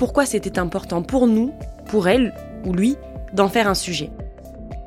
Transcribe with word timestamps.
pourquoi 0.00 0.24
c'était 0.24 0.58
important 0.58 1.02
pour 1.02 1.26
nous, 1.26 1.52
pour 1.90 2.08
elle 2.08 2.32
ou 2.64 2.72
lui, 2.72 2.96
d'en 3.34 3.50
faire 3.50 3.68
un 3.68 3.74
sujet. 3.74 4.08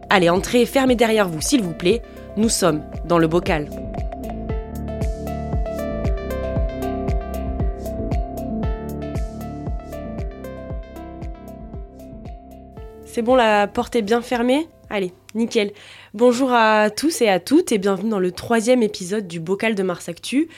Allez, 0.09 0.27
entrez, 0.27 0.65
fermez 0.65 0.95
derrière 0.95 1.29
vous, 1.29 1.39
s'il 1.39 1.61
vous 1.61 1.75
plaît. 1.75 2.01
Nous 2.35 2.49
sommes 2.49 2.81
dans 3.05 3.19
le 3.19 3.27
bocal. 3.27 3.69
C'est 13.05 13.21
bon, 13.21 13.35
la 13.35 13.67
porte 13.67 13.95
est 13.95 14.01
bien 14.01 14.23
fermée? 14.23 14.67
Allez, 14.89 15.13
nickel. 15.35 15.73
Bonjour 16.15 16.51
à 16.51 16.89
tous 16.89 17.21
et 17.21 17.29
à 17.29 17.39
toutes 17.39 17.71
et 17.71 17.77
bienvenue 17.77 18.09
dans 18.09 18.19
le 18.19 18.31
troisième 18.31 18.81
épisode 18.81 19.27
du 19.27 19.39
Bocal 19.39 19.75
de 19.75 19.83
Mars 19.83 20.09
Actu. 20.09 20.49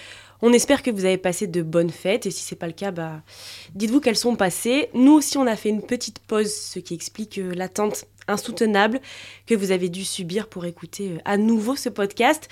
On 0.41 0.51
espère 0.51 0.83
que 0.83 0.91
vous 0.91 1.05
avez 1.05 1.17
passé 1.17 1.47
de 1.47 1.61
bonnes 1.61 1.89
fêtes 1.89 2.25
et 2.25 2.31
si 2.31 2.43
c'est 2.43 2.55
pas 2.55 2.67
le 2.67 2.73
cas, 2.73 2.91
bah, 2.91 3.21
dites-vous 3.73 4.01
qu'elles 4.01 4.17
sont 4.17 4.35
passées. 4.35 4.89
Nous 4.93 5.13
aussi, 5.13 5.37
on 5.37 5.47
a 5.47 5.55
fait 5.55 5.69
une 5.69 5.81
petite 5.81 6.19
pause, 6.19 6.53
ce 6.53 6.79
qui 6.79 6.93
explique 6.93 7.37
euh, 7.37 7.53
l'attente 7.55 8.05
insoutenable 8.27 8.99
que 9.45 9.55
vous 9.55 9.71
avez 9.71 9.89
dû 9.89 10.03
subir 10.03 10.47
pour 10.47 10.65
écouter 10.65 11.11
euh, 11.11 11.17
à 11.25 11.37
nouveau 11.37 11.75
ce 11.75 11.89
podcast. 11.89 12.49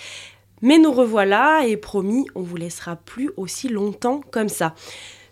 Mais 0.62 0.78
nous 0.78 0.94
revoilà 0.94 1.67
et 1.67 1.75
promis, 1.75 2.25
on 2.36 2.42
vous 2.42 2.56
laissera 2.56 2.95
plus 2.95 3.31
aussi 3.36 3.67
longtemps 3.67 4.22
comme 4.31 4.47
ça. 4.47 4.75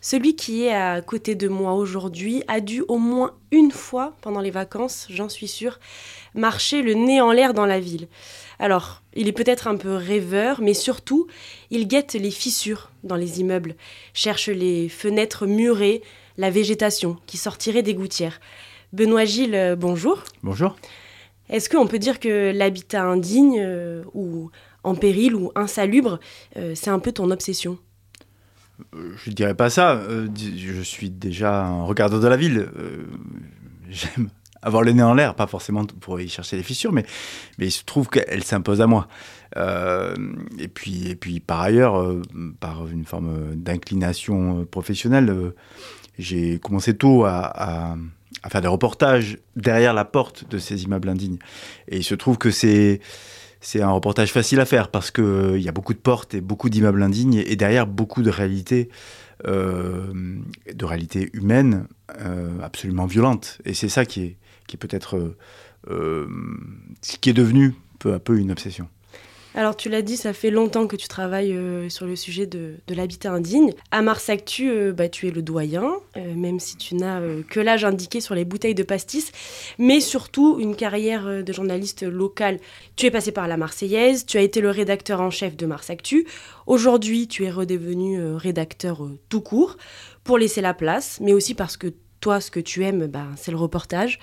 Celui 0.04 0.36
qui 0.36 0.64
est 0.64 0.74
à 0.74 1.00
côté 1.02 1.36
de 1.36 1.48
moi 1.48 1.74
aujourd'hui 1.74 2.44
a 2.48 2.60
dû 2.60 2.84
au 2.88 2.98
moins 2.98 3.36
une 3.52 3.72
fois 3.72 4.16
pendant 4.22 4.42
les 4.42 4.50
vacances, 4.50 5.06
j'en 5.12 5.30
suis 5.30 5.48
sûre, 5.48 5.80
marcher 6.34 6.82
le 6.82 6.96
nez 6.96 7.22
en 7.22 7.32
l'air 7.32 7.54
dans 7.54 7.68
la 7.68 7.80
ville. 7.80 8.08
Alors, 8.62 9.02
il 9.16 9.28
est 9.28 9.32
peut-être 9.32 9.68
un 9.68 9.76
peu 9.76 9.96
rêveur, 9.96 10.62
mais 10.62 10.76
surtout, 10.76 11.26
il 11.72 11.88
guette 11.88 12.14
les 12.14 12.30
fissures 12.30 12.92
dans 13.04 13.16
les 13.16 13.40
immeubles, 13.40 13.74
cherche 14.14 14.50
les 14.50 14.88
fenêtres 14.88 15.48
murées, 15.48 16.04
la 16.38 16.52
végétation 16.52 17.18
qui 17.26 17.38
sortirait 17.38 17.82
des 17.82 17.96
gouttières. 17.96 18.40
Benoît 18.94 19.26
Gilles, 19.26 19.56
euh, 19.56 19.76
bonjour. 19.76 20.24
Bonjour. 20.44 20.76
Est-ce 21.50 21.72
qu'on 21.72 21.88
peut 21.88 21.98
dire 21.98 22.20
que 22.20 22.52
l'habitat 22.52 23.02
indigne, 23.02 23.60
euh, 23.60 24.04
ou 24.14 24.52
en 24.84 24.94
péril, 24.94 25.34
ou 25.34 25.52
insalubre, 25.56 26.20
euh, 26.56 26.74
c'est 26.76 26.92
un 26.92 27.00
peu 27.00 27.12
ton 27.12 27.32
obsession? 27.32 27.80
Je 28.94 29.32
ne 29.32 29.36
dirais 29.36 29.56
pas 29.56 29.72
ça. 29.72 29.96
Euh, 29.96 30.28
je 30.38 30.82
suis 30.84 31.10
déjà 31.10 31.66
un 31.66 31.84
regardeur 31.84 32.20
de 32.20 32.28
la 32.28 32.38
ville. 32.38 32.70
J'aime 33.90 34.30
avoir 34.62 34.84
le 34.84 34.92
nez 34.92 35.04
en 35.04 35.14
l'air, 35.14 35.36
pas 35.36 35.48
forcément 35.48 35.86
pour 35.86 36.20
y 36.20 36.28
chercher 36.28 36.58
les 36.58 36.64
fissures, 36.64 36.92
mais, 36.92 37.06
mais 37.58 37.68
il 37.68 37.72
se 37.72 37.84
trouve 37.84 38.10
qu'elle 38.10 38.44
s'impose 38.44 38.82
à 38.82 38.88
moi. 38.88 39.08
Euh, 39.58 40.16
et, 40.60 40.68
puis, 40.68 41.10
et 41.10 41.16
puis, 41.16 41.40
par 41.40 41.62
ailleurs, 41.62 42.04
par 42.60 42.88
une 42.88 43.06
forme 43.06 43.56
d'inclination 43.56 44.66
professionnelle, 44.66 45.54
j'ai 46.18 46.60
commencé 46.60 46.96
tôt 46.96 47.26
à, 47.26 47.96
faire 48.50 48.62
des 48.62 48.68
reportages 48.68 49.38
derrière 49.56 49.94
la 49.94 50.06
porte 50.06 50.50
de 50.50 50.58
ces 50.58 50.84
immeubles 50.84 51.10
indignes. 51.10 51.38
Et 51.88 51.98
il 51.98 52.04
se 52.04 52.16
trouve 52.16 52.38
que 52.38 52.52
c'est 52.52 53.02
c'est 53.64 53.82
un 53.84 53.92
reportage 53.92 54.32
facile 54.32 54.60
à 54.60 54.66
faire 54.66 54.90
parce 54.90 55.12
qu'il 55.12 55.24
euh, 55.24 55.58
il 55.58 55.64
y 55.64 55.70
a 55.70 55.72
beaucoup 55.72 55.94
de 55.94 56.00
portes 56.00 56.34
et 56.34 56.42
beaucoup 56.42 56.70
d'immeubles 56.70 57.04
indignes 57.04 57.36
et, 57.36 57.56
derrière 57.56 57.86
beaucoup 57.86 58.24
de 58.24 58.32
réalités, 58.32 58.90
euh, 59.46 60.12
de 60.74 60.86
réalités 60.86 61.30
humaines 61.34 61.88
euh, 62.20 62.58
absolument 62.64 63.06
violentes. 63.06 63.60
Et 63.64 63.76
c'est 63.76 63.88
ça 63.88 64.04
qui 64.04 64.24
est, 64.24 64.38
qui 64.72 64.78
est 64.78 64.80
peut-être 64.80 65.36
ce 65.88 67.18
qui 67.20 67.30
est 67.30 67.34
devenu 67.34 67.76
peu 68.00 68.14
à 68.14 68.20
peu 68.20 68.38
une 68.38 68.52
obsession. 68.52 68.88
Alors 69.54 69.76
tu 69.76 69.90
l'as 69.90 70.02
dit, 70.02 70.16
ça 70.16 70.32
fait 70.32 70.50
longtemps 70.50 70.88
que 70.88 70.96
tu 70.96 71.10
travailles 71.10 71.52
euh, 71.52 71.90
sur 71.90 72.06
le 72.06 72.16
sujet 72.16 72.46
de, 72.46 72.76
l'habitat 72.88 73.32
indigne. 73.32 73.74
À 73.92 74.02
Mars 74.02 74.30
Actu, 74.30 74.70
euh, 74.70 74.94
bah, 74.94 75.10
tu 75.10 75.28
es 75.28 75.32
le 75.32 75.42
doyen, 75.42 75.92
euh, 76.16 76.34
même 76.36 76.62
si 76.62 76.78
tu 76.78 76.96
n'as 76.96 77.20
que 77.50 77.60
l'âge 77.60 77.84
indiqué 77.84 78.22
sur 78.22 78.34
les 78.34 78.46
bouteilles 78.46 78.76
de 78.76 78.84
pastis, 78.84 79.34
mais 79.78 80.00
surtout 80.00 80.58
une 80.62 80.76
carrière 80.76 81.44
de 81.44 81.54
journaliste 81.54 82.04
local. 82.04 82.60
Tu 82.96 83.08
es 83.08 83.12
passé 83.12 83.34
par 83.34 83.50
la 83.50 83.58
Marseillaise, 83.58 84.26
tu 84.26 84.38
as 84.38 84.42
été 84.42 84.62
le 84.62 84.70
rédacteur 84.70 85.20
en 85.20 85.32
chef 85.32 85.58
de 85.58 85.66
Mars 85.66 85.90
Actu. 85.90 86.26
Aujourd'hui, 86.66 87.28
tu 87.28 87.44
es 87.44 87.52
redevenu 87.52 88.36
rédacteur 88.36 89.06
tout 89.28 89.42
court 89.42 89.76
pour 90.24 90.38
laisser 90.38 90.62
la 90.62 90.74
place, 90.74 91.20
mais 91.22 91.34
aussi 91.34 91.56
parce 91.56 91.76
que 91.76 91.88
toi, 92.22 92.40
ce 92.40 92.52
que 92.52 92.60
tu 92.60 92.86
aimes, 92.86 93.08
bah, 93.08 93.28
c'est 93.36 93.52
le 93.52 93.58
reportage, 93.58 94.20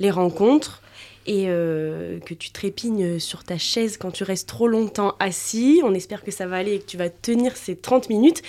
les 0.00 0.10
rencontres 0.10 0.82
et 1.26 1.44
euh, 1.48 2.18
que 2.20 2.34
tu 2.34 2.50
trépignes 2.50 3.20
sur 3.20 3.44
ta 3.44 3.58
chaise 3.58 3.98
quand 3.98 4.10
tu 4.10 4.24
restes 4.24 4.48
trop 4.48 4.66
longtemps 4.66 5.14
assis. 5.20 5.80
On 5.84 5.94
espère 5.94 6.24
que 6.24 6.32
ça 6.32 6.46
va 6.46 6.56
aller 6.56 6.74
et 6.74 6.78
que 6.80 6.86
tu 6.86 6.96
vas 6.96 7.10
tenir 7.10 7.56
ces 7.56 7.76
30 7.76 8.08
minutes. 8.08 8.42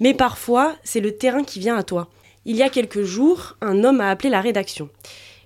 Mais 0.00 0.14
parfois, 0.14 0.74
c'est 0.82 1.00
le 1.00 1.12
terrain 1.12 1.44
qui 1.44 1.60
vient 1.60 1.76
à 1.76 1.84
toi. 1.84 2.08
Il 2.46 2.56
y 2.56 2.62
a 2.62 2.70
quelques 2.70 3.02
jours, 3.02 3.56
un 3.60 3.84
homme 3.84 4.00
a 4.00 4.10
appelé 4.10 4.30
la 4.30 4.40
rédaction. 4.40 4.88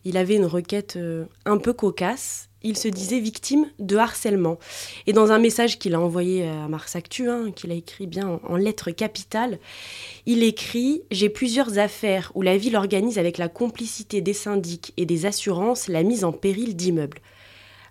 Il 0.04 0.16
avait 0.16 0.36
une 0.36 0.46
requête 0.46 0.96
euh, 0.96 1.24
un 1.44 1.58
peu 1.58 1.72
cocasse 1.72 2.49
il 2.62 2.76
se 2.76 2.88
disait 2.88 3.20
victime 3.20 3.66
de 3.78 3.96
harcèlement. 3.96 4.58
Et 5.06 5.12
dans 5.12 5.32
un 5.32 5.38
message 5.38 5.78
qu'il 5.78 5.94
a 5.94 6.00
envoyé 6.00 6.46
à 6.48 6.68
Mars 6.68 6.96
Actu, 6.96 7.28
hein, 7.28 7.50
qu'il 7.54 7.70
a 7.70 7.74
écrit 7.74 8.06
bien 8.06 8.40
en, 8.46 8.56
lettres 8.56 8.90
capitales, 8.90 9.58
il 10.26 10.42
écrit 10.42 11.02
J'ai 11.10 11.28
plusieurs 11.28 11.78
affaires 11.78 12.32
où 12.34 12.42
la 12.42 12.56
ville 12.56 12.76
organise 12.76 13.18
avec 13.18 13.38
la 13.38 13.48
complicité 13.48 14.20
des 14.20 14.34
syndics 14.34 14.92
et 14.96 15.06
des 15.06 15.26
assurances 15.26 15.88
la 15.88 16.02
mise 16.02 16.24
en 16.24 16.32
péril 16.32 16.76
d'immeubles. 16.76 17.20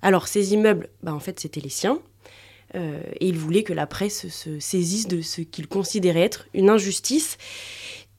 Alors 0.02 0.28
ces 0.28 0.54
immeubles, 0.54 0.90
bah, 1.04 1.14
en 1.14 1.20
fait 1.20 1.40
c'était 1.40 1.62
les 1.62 1.70
siens, 1.70 2.00
euh, 2.76 3.02
et 3.20 3.28
il 3.28 3.38
voulait 3.38 3.64
que 3.64 3.74
la 3.74 3.88
presse 3.88 4.28
se 4.30 4.60
saisisse 4.60 5.08
de 5.08 5.22
ce 5.22 5.42
qu'il 5.42 5.68
considérait 5.68 6.22
être 6.22 6.48
une 6.54 6.70
injustice. 6.70 7.38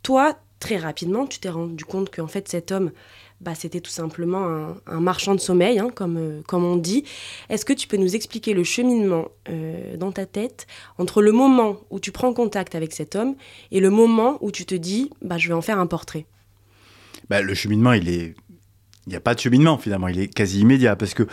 Toi, 0.03 0.39
très 0.59 0.77
rapidement, 0.77 1.27
tu 1.27 1.39
t'es 1.39 1.49
rendu 1.49 1.85
compte 1.85 2.15
qu'en 2.15 2.27
fait 2.27 2.49
cet 2.49 2.73
homme 2.73 2.91
bah, 3.41 3.55
c'était 3.55 3.81
tout 3.81 3.91
simplement 3.91 4.77
un, 4.87 5.01
marchand 5.01 5.35
de 5.35 5.41
sommeil, 5.41 5.79
hein, 5.79 5.89
comme, 5.95 6.19
euh, 6.19 6.41
comme 6.47 6.65
on 6.65 6.77
dit. 6.77 7.05
Est-ce 7.49 7.65
que 7.65 7.73
tu 7.73 7.89
peux 7.89 7.97
nous 7.97 8.15
expliquer 8.15 8.53
le 8.53 8.65
cheminement 8.65 9.29
euh, 9.49 9.97
dans 9.97 10.13
ta 10.13 10.27
tête 10.27 10.67
entre 10.99 11.23
le 11.23 11.33
moment 11.33 11.81
où 11.91 12.01
tu 12.01 12.13
prends 12.13 12.35
contact 12.35 12.75
avec 12.75 12.93
cet 12.93 13.17
homme 13.17 13.35
et 13.71 13.81
le 13.81 13.89
moment 13.89 14.37
où 14.43 14.51
tu 14.51 14.67
te 14.67 14.75
dis, 14.75 15.11
bah, 15.23 15.39
je 15.39 15.49
vais 15.49 15.55
en 15.55 15.63
faire 15.63 15.79
un 15.79 15.87
portrait? 15.87 16.27
Bah, 17.31 17.41
Le 17.41 17.55
cheminement, 17.55 17.93
il 17.95 18.09
est... 18.09 18.35
Il 19.07 19.11
n'y 19.11 19.17
a 19.17 19.21
pas 19.21 19.35
de 19.35 19.41
cheminement 19.41 19.79
finalement, 19.79 20.09
il 20.09 20.21
est 20.21 20.29
quasi 20.29 20.61
immédiat 20.61 20.95
parce 20.95 21.15
que 21.15 21.27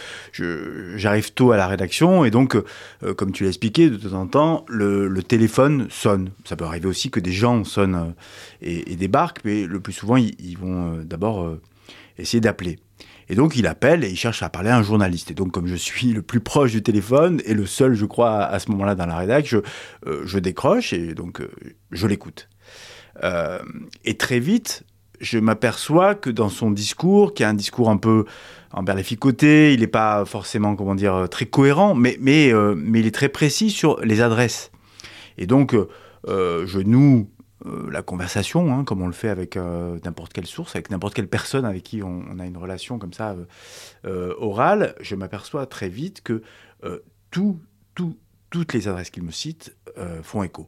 j'arrive 0.96 1.34
tôt 1.34 1.52
à 1.52 1.58
la 1.58 1.68
rédaction 1.68 2.24
et 2.24 2.32
donc, 2.32 2.56
euh, 2.56 3.14
comme 3.14 3.34
tu 3.34 3.44
l'as 3.44 3.50
expliqué, 3.50 3.90
de 3.90 3.98
temps 3.98 4.18
en 4.18 4.26
temps, 4.26 4.66
le, 4.70 5.22
téléphone 5.22 5.88
sonne. 5.92 6.32
Ça 6.46 6.56
peut 6.56 6.64
arriver 6.64 6.88
aussi 6.88 7.12
que 7.12 7.20
des 7.20 7.34
gens 7.34 7.66
sonnent 7.66 8.16
et, 8.62 8.96
débarquent, 8.96 9.42
mais 9.44 9.68
le 9.68 9.82
plus 9.82 9.94
souvent, 9.94 10.16
ils 10.16 10.58
vont 10.58 11.04
d'abord 11.04 11.58
essayer 12.18 12.42
d'appeler. 12.42 12.78
Et 13.30 13.36
donc 13.36 13.56
il 13.56 13.68
appelle 13.68 14.04
et 14.04 14.10
il 14.10 14.16
cherche 14.16 14.42
à 14.44 14.50
parler 14.50 14.70
à 14.70 14.78
un 14.78 14.84
journaliste. 14.84 15.32
Et 15.32 15.34
donc 15.34 15.52
comme 15.52 15.68
je 15.68 15.76
suis 15.76 16.14
le 16.14 16.22
plus 16.22 16.40
proche 16.40 16.72
du 16.72 16.82
téléphone 16.82 17.42
et 17.46 17.54
le 17.54 17.66
seul, 17.66 17.94
je 17.94 18.06
crois, 18.06 18.44
à 18.44 18.60
ce 18.60 18.72
moment-là 18.72 18.96
dans 18.96 19.06
la 19.06 19.18
rédaction, 19.18 19.62
je, 20.06 20.10
euh, 20.10 20.22
je, 20.26 20.40
décroche 20.40 20.94
et 20.94 21.14
donc 21.14 21.42
euh, 21.42 21.50
je 21.92 22.08
l'écoute. 22.08 22.50
Euh, 23.24 23.60
et 24.06 24.16
très 24.16 24.40
vite, 24.40 24.84
je 25.20 25.40
m'aperçois 25.40 26.16
que 26.16 26.30
dans 26.30 26.50
son 26.50 26.72
discours, 26.72 27.34
qui 27.34 27.44
est 27.44 27.48
un 27.48 27.56
discours 27.56 27.90
un 27.90 27.98
peu 27.98 28.26
emberlificoté, 28.72 29.74
il 29.74 29.80
n'est 29.80 29.88
pas 29.88 30.24
forcément, 30.26 30.76
comment 30.76 30.94
dire, 30.94 31.28
très 31.30 31.48
cohérent, 31.48 31.96
mais, 31.96 32.18
mais, 32.22 32.52
mais 32.76 33.00
il 33.00 33.08
est 33.08 33.16
très 33.16 33.30
précis 33.30 33.72
sur 33.72 34.00
les 34.02 34.22
adresses. 34.22 34.70
Et 35.40 35.48
donc, 35.48 35.76
je 36.28 36.80
noue 36.80 37.28
euh, 37.68 37.90
la 37.92 38.02
conversation, 38.02 38.74
hein, 38.74 38.84
comme 38.84 39.02
on 39.02 39.08
le 39.08 39.14
fait 39.14 39.30
avec 39.30 39.58
euh, 39.58 40.00
n'importe 40.04 40.34
quelle 40.34 40.46
source, 40.46 40.76
avec 40.76 40.90
n'importe 40.90 41.14
quelle 41.14 41.28
personne 41.28 41.66
avec 41.66 41.84
qui 41.84 42.04
on, 42.04 42.40
a 42.40 42.46
une 42.46 42.58
relation 42.58 43.00
comme 43.00 43.14
ça 43.14 43.36
euh, 44.06 44.34
orale, 44.38 44.96
je 45.02 45.16
m'aperçois 45.16 45.66
très 45.66 45.90
vite 45.90 46.22
que 46.22 46.42
tout, 47.32 47.60
tout, 47.96 48.18
toutes 48.50 48.74
les 48.74 48.88
adresses 48.88 49.10
qu'il 49.10 49.24
me 49.24 49.32
cite 49.32 49.76
font 50.22 50.44
écho. 50.44 50.68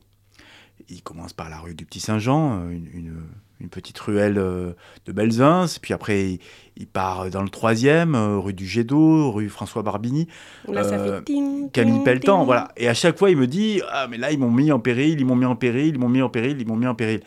Il 0.88 1.04
commence 1.04 1.34
par 1.34 1.50
la 1.50 1.60
rue 1.60 1.76
du 1.76 1.86
Petit 1.86 2.00
Saint-Jean, 2.00 2.68
une, 2.70 2.88
une, 2.88 3.24
une, 3.60 3.70
petite 3.70 4.00
ruelle 4.00 4.36
de 4.36 5.12
Belzins, 5.12 5.66
puis 5.82 5.94
après 5.94 6.40
il, 6.78 6.88
part 6.88 7.30
dans 7.30 7.42
le 7.44 7.50
troisième, 7.50 8.16
rue 8.16 8.54
du 8.54 8.66
Jet 8.66 8.84
d'eau, 8.84 9.32
rue 9.32 9.50
François 9.50 9.84
Barbini, 9.84 10.28
Là, 10.68 10.84
ça 10.84 10.98
fait 10.98 11.24
ting, 11.24 11.70
Camille 11.72 11.96
ting, 11.96 12.04
Pelletan, 12.04 12.38
ting. 12.40 12.46
voilà. 12.46 12.70
Et 12.78 12.88
à 12.88 12.94
chaque 12.94 13.18
fois, 13.18 13.30
il 13.30 13.38
me 13.38 13.48
dit 13.48 13.82
Ah, 13.92 14.08
mais 14.10 14.18
là, 14.18 14.32
ils 14.32 14.40
m'ont 14.40 14.52
mis 14.52 14.72
en 14.72 14.80
péril, 14.80 15.20
ils 15.20 15.26
m'ont 15.26 15.36
mis 15.36 15.46
en 15.46 15.56
péril, 15.56 15.96
ils 15.96 16.00
m'ont 16.00 16.10
mis 16.10 16.22
en 16.22 16.30
péril, 16.30 16.58
ils 16.60 16.68
m'ont 16.68 16.78
mis 16.78 16.88
en 16.88 16.96
péril. 16.96 17.22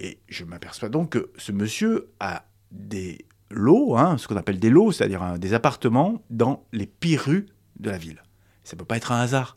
Et 0.00 0.18
je 0.28 0.44
m'aperçois 0.44 0.88
donc 0.88 1.10
que 1.10 1.30
ce 1.36 1.52
monsieur 1.52 2.08
a 2.18 2.44
des 2.70 3.26
lots, 3.50 3.96
hein, 3.96 4.18
ce 4.18 4.26
qu'on 4.26 4.36
appelle 4.36 4.58
des 4.58 4.70
lots, 4.70 4.92
c'est-à-dire 4.92 5.22
hein, 5.22 5.38
des 5.38 5.54
appartements 5.54 6.22
dans 6.30 6.64
les 6.72 6.86
pires 6.86 7.24
rues 7.24 7.46
de 7.78 7.90
la 7.90 7.98
ville. 7.98 8.22
Ça 8.64 8.76
peut 8.76 8.84
pas 8.84 8.96
être 8.96 9.12
un 9.12 9.20
hasard. 9.20 9.56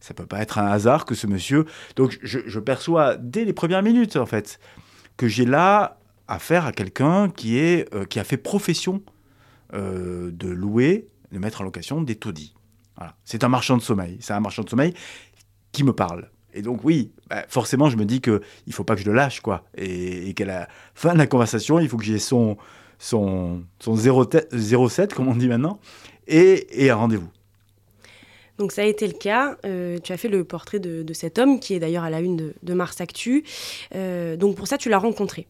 Ça 0.00 0.12
peut 0.14 0.26
pas 0.26 0.40
être 0.40 0.58
un 0.58 0.66
hasard 0.66 1.04
que 1.04 1.14
ce 1.14 1.26
monsieur. 1.26 1.64
Donc, 1.96 2.18
je, 2.22 2.40
je 2.44 2.60
perçois 2.60 3.16
dès 3.16 3.44
les 3.44 3.52
premières 3.52 3.82
minutes, 3.82 4.16
en 4.16 4.26
fait, 4.26 4.58
que 5.16 5.28
j'ai 5.28 5.44
là 5.44 5.98
affaire 6.28 6.66
à 6.66 6.72
quelqu'un 6.72 7.28
qui, 7.30 7.58
euh, 7.58 8.04
qui 8.08 8.18
a 8.18 8.24
fait 8.24 8.36
profession 8.36 9.02
euh, 9.74 10.30
de 10.32 10.48
louer, 10.48 11.08
de 11.32 11.38
mettre 11.38 11.60
en 11.60 11.64
location 11.64 12.02
des 12.02 12.16
taudis. 12.16 12.54
C'est 13.24 13.44
un 13.44 13.48
marchand 13.48 13.76
de 13.76 13.82
sommeil. 13.82 14.18
C'est 14.20 14.32
un 14.32 14.40
marchand 14.40 14.62
de 14.62 14.70
sommeil 14.70 14.94
qui 15.72 15.84
me 15.84 15.92
parle. 15.92 16.30
Et 16.54 16.62
donc 16.62 16.84
oui, 16.84 17.12
bah, 17.28 17.44
forcément, 17.48 17.90
je 17.90 17.96
me 17.96 18.04
dis 18.04 18.20
que 18.20 18.40
il 18.66 18.72
faut 18.72 18.84
pas 18.84 18.94
que 18.94 19.00
je 19.00 19.06
le 19.06 19.12
lâche, 19.12 19.40
quoi. 19.40 19.64
Et, 19.76 20.28
et 20.28 20.34
qu'à 20.34 20.44
la 20.44 20.68
fin 20.94 21.12
de 21.12 21.18
la 21.18 21.26
conversation, 21.26 21.80
il 21.80 21.88
faut 21.88 21.96
que 21.96 22.04
j'ai 22.04 22.20
son 22.20 22.56
son 22.98 23.64
son 23.80 23.96
07, 23.96 25.12
comme 25.12 25.26
on 25.28 25.34
dit 25.34 25.48
maintenant, 25.48 25.80
et, 26.28 26.84
et 26.84 26.90
un 26.90 26.94
rendez-vous. 26.94 27.28
Donc 28.58 28.72
ça 28.72 28.82
a 28.82 28.84
été 28.84 29.06
le 29.06 29.14
cas. 29.14 29.56
Euh, 29.64 29.98
tu 30.02 30.12
as 30.12 30.16
fait 30.16 30.28
le 30.28 30.44
portrait 30.44 30.78
de, 30.78 31.12
cet 31.12 31.38
homme 31.38 31.60
qui 31.60 31.74
est 31.74 31.80
d'ailleurs 31.80 32.04
à 32.04 32.10
la 32.10 32.20
une 32.20 32.36
de, 32.36 32.54
de 32.62 32.74
Mars 32.74 33.00
Actu. 33.00 33.44
Euh, 33.94 34.36
donc 34.36 34.56
pour 34.56 34.68
ça, 34.68 34.78
tu 34.78 34.88
l'as 34.88 34.98
rencontré. 34.98 35.46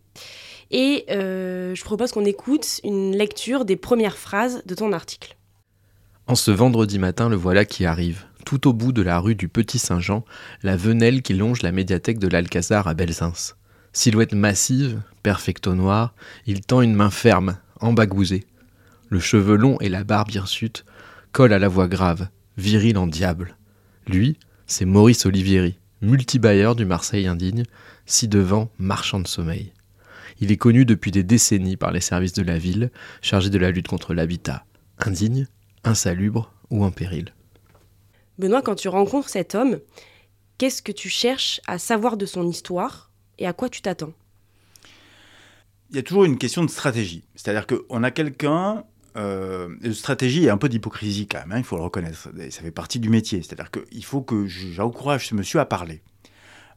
Et 0.71 1.05
euh, 1.11 1.75
je 1.75 1.85
propose 1.85 2.13
qu'on 2.13 2.25
écoute 2.25 2.81
une 2.85 3.15
lecture 3.17 3.65
des 3.65 3.77
premières 3.77 4.17
phrases 4.17 4.63
de 4.65 4.75
ton 4.75 4.93
article. 4.93 5.37
En 6.27 6.35
ce 6.35 6.51
vendredi 6.51 6.99
matin, 6.99 7.29
le 7.29 7.37
voilà 7.37 7.65
qui 7.65 7.85
arrive. 7.85 8.25
Tout 8.47 8.67
au 8.69 8.73
bout 8.73 8.93
de 8.93 9.03
la 9.03 9.19
rue 9.19 9.35
du 9.35 9.49
Petit 9.49 9.79
Saint-Jean, 9.79 10.25
la 10.63 10.77
venelle 10.77 11.23
qui 11.23 11.35
longe 11.35 11.63
la 11.63 11.73
médiathèque 11.73 12.19
de 12.19 12.29
l'Alcazar 12.29 12.89
à 12.89 12.95
Belzins. 12.95 13.55
Silhouette 13.93 14.35
massive, 14.35 15.01
perfecto 15.23 15.75
noir, 15.75 16.15
il 16.47 16.63
tend 16.63 16.81
une 16.81 16.95
main 16.95 17.11
ferme, 17.11 17.59
embagousée. 17.81 18.45
Le 19.09 19.21
cheveu 19.21 19.57
long 19.57 19.79
et 19.81 19.89
la 19.89 20.03
barbe 20.03 20.31
hirsute 20.33 20.85
collent 21.33 21.53
à 21.53 21.59
la 21.59 21.69
voix 21.69 21.89
grave, 21.89 22.29
viril 22.57 22.99
en 22.99 23.07
diable. 23.07 23.57
Lui, 24.07 24.39
c'est 24.67 24.85
Maurice 24.85 25.27
Olivieri, 25.27 25.79
multibailleur 26.03 26.75
du 26.75 26.85
Marseille 26.85 27.27
indigne, 27.27 27.65
ci-devant 28.07 28.71
marchand 28.79 29.21
de 29.21 29.27
sommeil. 29.27 29.73
Il 30.41 30.51
est 30.51 30.57
connu 30.57 30.85
depuis 30.85 31.11
des 31.11 31.23
décennies 31.23 31.77
par 31.77 31.93
les 31.93 32.01
services 32.01 32.33
de 32.33 32.43
la 32.43 32.59
ville, 32.59 32.91
chargés 33.23 33.51
de 33.51 33.59
la 33.59 33.71
lutte 33.71 33.89
contre 33.89 34.15
l'habitat. 34.15 34.65
Indigne, 34.99 35.47
insalubre 35.85 36.53
ou 36.71 36.85
en 36.85 36.91
péril. 36.91 37.33
Benoît, 38.39 38.63
quand 38.63 38.75
tu 38.75 38.89
rencontres 38.89 39.29
cet 39.29 39.55
homme, 39.55 39.79
qu'est-ce 40.59 40.83
que 40.83 40.93
tu 40.93 41.09
cherches 41.09 41.61
à 41.67 41.79
savoir 41.79 42.17
de 42.17 42.27
son 42.27 42.49
histoire 42.49 43.11
et 43.39 43.47
à 43.47 43.53
quoi 43.53 43.69
tu 43.69 43.81
t'attends? 43.81 44.13
Il 45.91 45.97
y 45.97 45.99
a 45.99 46.03
toujours 46.03 46.25
une 46.25 46.39
question 46.39 46.65
de 46.65 46.71
stratégie. 46.71 47.25
C'est-à-dire 47.37 47.67
qu'on 47.67 48.03
a 48.03 48.11
quelqu'un 48.11 48.85
euh, 49.17 49.69
stratégie 49.93 50.45
et 50.45 50.51
un 50.51 50.57
peu 50.57 50.69
d'hypocrisie 50.69 51.27
quand 51.29 51.39
même, 51.41 51.53
hein, 51.53 51.59
il 51.59 51.65
faut 51.65 51.77
le 51.77 51.83
reconnaître. 51.83 52.29
Ça 52.51 52.63
fait 52.63 52.71
partie 52.71 52.99
du 52.99 53.11
métier. 53.11 53.43
C'est-à-dire 53.43 53.71
qu'il 53.71 54.05
faut 54.05 54.23
que 54.23 54.47
j'encourage 54.47 55.29
ce 55.29 55.35
monsieur 55.35 55.61
à 55.61 55.67
parler. 55.67 56.03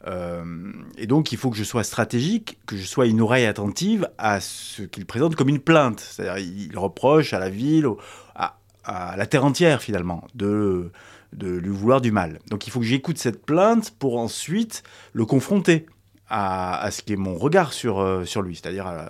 Euh, 0.06 0.72
et 0.98 1.08
donc, 1.08 1.32
il 1.32 1.38
faut 1.38 1.50
que 1.50 1.58
je 1.58 1.64
sois 1.64 1.84
stratégique, 1.84 2.60
que 2.66 2.78
je 2.78 2.86
sois 2.86 3.08
une 3.08 3.22
oreille 3.22 3.46
attentive 3.46 4.10
à 4.18 4.40
ce 4.40 4.84
qu'il 4.84 5.06
présente 5.06 5.36
comme 5.36 5.50
une 5.50 5.60
plainte. 5.60 6.00
C'est-à-dire, 6.00 6.38
il 6.38 6.78
reproche 6.78 7.34
à 7.34 7.40
la 7.40 7.50
ville, 7.50 7.88
à, 8.36 8.60
à, 8.84 9.18
la 9.18 9.26
terre 9.26 9.44
entière 9.44 9.82
finalement, 9.82 10.28
de, 10.36 10.92
lui 11.34 11.70
vouloir 11.70 12.02
du 12.02 12.12
mal. 12.12 12.40
Donc, 12.50 12.68
il 12.68 12.70
faut 12.70 12.80
que 12.80 12.86
j'écoute 12.86 13.18
cette 13.18 13.46
plainte 13.46 13.92
pour 13.92 14.20
ensuite 14.20 14.84
le 15.14 15.26
confronter 15.26 15.86
à, 16.30 16.80
à 16.80 16.92
ce 16.92 17.02
qui 17.02 17.14
est 17.14 17.18
mon 17.18 17.38
regard 17.38 17.74
sur, 17.74 18.00
euh, 18.00 18.24
lui, 18.44 18.56
c'est-à-dire 18.56 18.88
euh, 18.88 19.08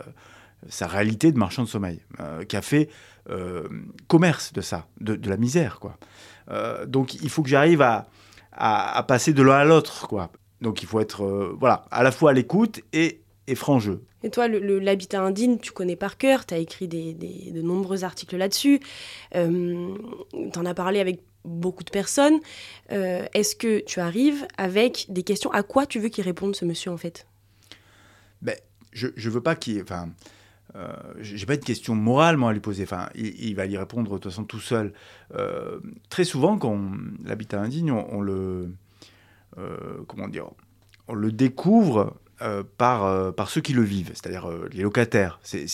sa 0.69 0.87
réalité 0.87 1.31
de 1.31 1.37
marchand 1.37 1.63
de 1.63 1.67
sommeil, 1.67 1.99
qui 2.47 2.55
a 2.55 2.61
fait 2.61 2.89
commerce 4.07 4.53
de 4.53 4.61
ça, 4.61 4.87
de, 5.01 5.15
de 5.15 5.29
la 5.29 5.37
misère, 5.37 5.79
quoi. 5.79 5.97
Euh, 6.49 6.85
donc, 6.85 7.15
il 7.15 7.29
faut 7.29 7.43
que 7.43 7.49
j'arrive 7.49 7.81
à, 7.81 8.07
à, 8.51 8.97
à 8.97 9.03
passer 9.03 9.33
de 9.33 9.43
l'un 9.43 9.57
à 9.57 9.65
l'autre, 9.65 10.07
quoi. 10.07 10.31
Donc 10.59 10.81
il 10.81 10.87
faut 10.87 10.99
être 10.99 11.23
euh, 11.23 11.55
voilà, 11.59 11.85
à 11.91 12.01
la 12.01 12.11
fois 12.11 12.31
à 12.31 12.33
l'écoute 12.33 12.81
et, 12.91 13.21
et 13.45 13.53
franc 13.53 13.77
jeu. 13.77 14.03
Et 14.23 14.31
toi, 14.31 14.47
l'habitat 14.47 15.21
indigne, 15.21 15.59
tu 15.59 15.71
connais 15.71 15.95
par 15.95 16.17
cœur, 16.17 16.47
tu 16.47 16.55
as 16.55 16.57
écrit 16.57 16.87
des, 16.87 17.13
des, 17.13 17.51
de 17.51 17.61
nombreux 17.61 18.03
articles 18.03 18.35
là-dessus, 18.35 18.79
euh, 19.35 19.93
tu 20.31 20.57
en 20.57 20.65
as 20.65 20.73
parlé 20.73 20.99
avec 20.99 21.21
beaucoup 21.45 21.83
de 21.83 21.91
personnes. 21.91 22.39
Euh, 22.91 23.25
Est-ce 23.35 23.55
que 23.55 23.81
tu 23.81 23.99
arrives 23.99 24.47
avec 24.57 25.05
des 25.09 25.21
questions? 25.21 25.51
À 25.51 25.61
quoi 25.61 25.85
tu 25.85 25.99
veux 25.99 26.09
qu'il 26.09 26.23
réponde, 26.23 26.55
ce 26.55 26.65
monsieur, 26.65 26.91
en 26.91 26.97
fait? 26.97 27.27
Ben, 28.41 28.55
Je 28.91 29.07
ne 29.07 29.29
veux 29.29 29.41
pas 29.41 29.55
qu'il... 29.55 29.79
Enfin, 29.83 30.09
euh, 30.77 30.89
j'ai 31.19 31.45
pas 31.45 31.57
de 31.57 31.63
question 31.63 31.95
morale 31.95 32.41
à 32.43 32.53
lui 32.53 32.59
poser. 32.59 32.83
Enfin, 32.83 33.09
il, 33.15 33.55
va 33.55 33.65
y 33.65 33.77
répondre 33.77 34.11
de 34.11 34.15
toute 34.15 34.31
façon 34.31 34.43
tout 34.43 34.59
seul. 34.59 34.93
Euh, 35.33 35.79
très 36.09 36.23
souvent, 36.23 36.57
quand 36.57 36.79
l'habitat 37.23 37.59
indigne, 37.59 37.91
on, 37.91 38.21
le 38.21 38.69
euh, 39.57 39.77
comment 40.07 40.27
dire, 40.27 40.45
on 41.07 41.15
le 41.15 41.31
découvre 41.31 42.15
par, 42.77 43.33
par 43.33 43.49
ceux 43.49 43.61
qui 43.61 43.73
le 43.73 43.81
vivent, 43.81 44.11
c'est-à-dire 44.13 44.47
les 44.71 44.83
locataires. 44.83 45.39
C'est 45.41 45.65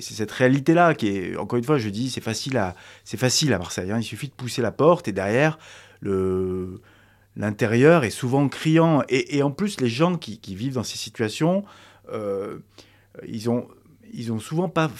cette 0.00 0.30
réalité-là 0.30 0.94
qui 0.94 1.08
est, 1.08 1.36
encore 1.36 1.58
une 1.58 1.64
fois, 1.64 1.76
je 1.76 1.90
dis, 1.90 2.08
c'est 2.08 2.22
facile 2.22 2.56
à, 2.56 2.74
c'est 3.04 3.18
facile 3.18 3.52
à 3.52 3.58
Marseille. 3.58 3.90
Hein. 3.90 3.98
Il 3.98 4.04
suffit 4.04 4.28
de 4.28 4.32
pousser 4.32 4.62
la 4.62 4.72
porte 4.72 5.08
et 5.08 5.12
derrière, 5.12 5.58
le, 6.00 6.80
l'intérieur 7.36 8.04
est 8.04 8.10
souvent 8.10 8.48
criant. 8.48 9.02
Et, 9.10 9.42
en 9.42 9.50
plus, 9.50 9.78
les 9.78 9.90
gens 9.90 10.16
qui 10.16 10.54
vivent 10.54 10.72
dans 10.72 10.84
ces 10.84 10.96
situations, 10.96 11.66
ils 13.26 13.50
ont, 13.50 13.68
ils 14.12 14.32
ont 14.32 14.40
souvent 14.40 14.68
pas 14.68 14.90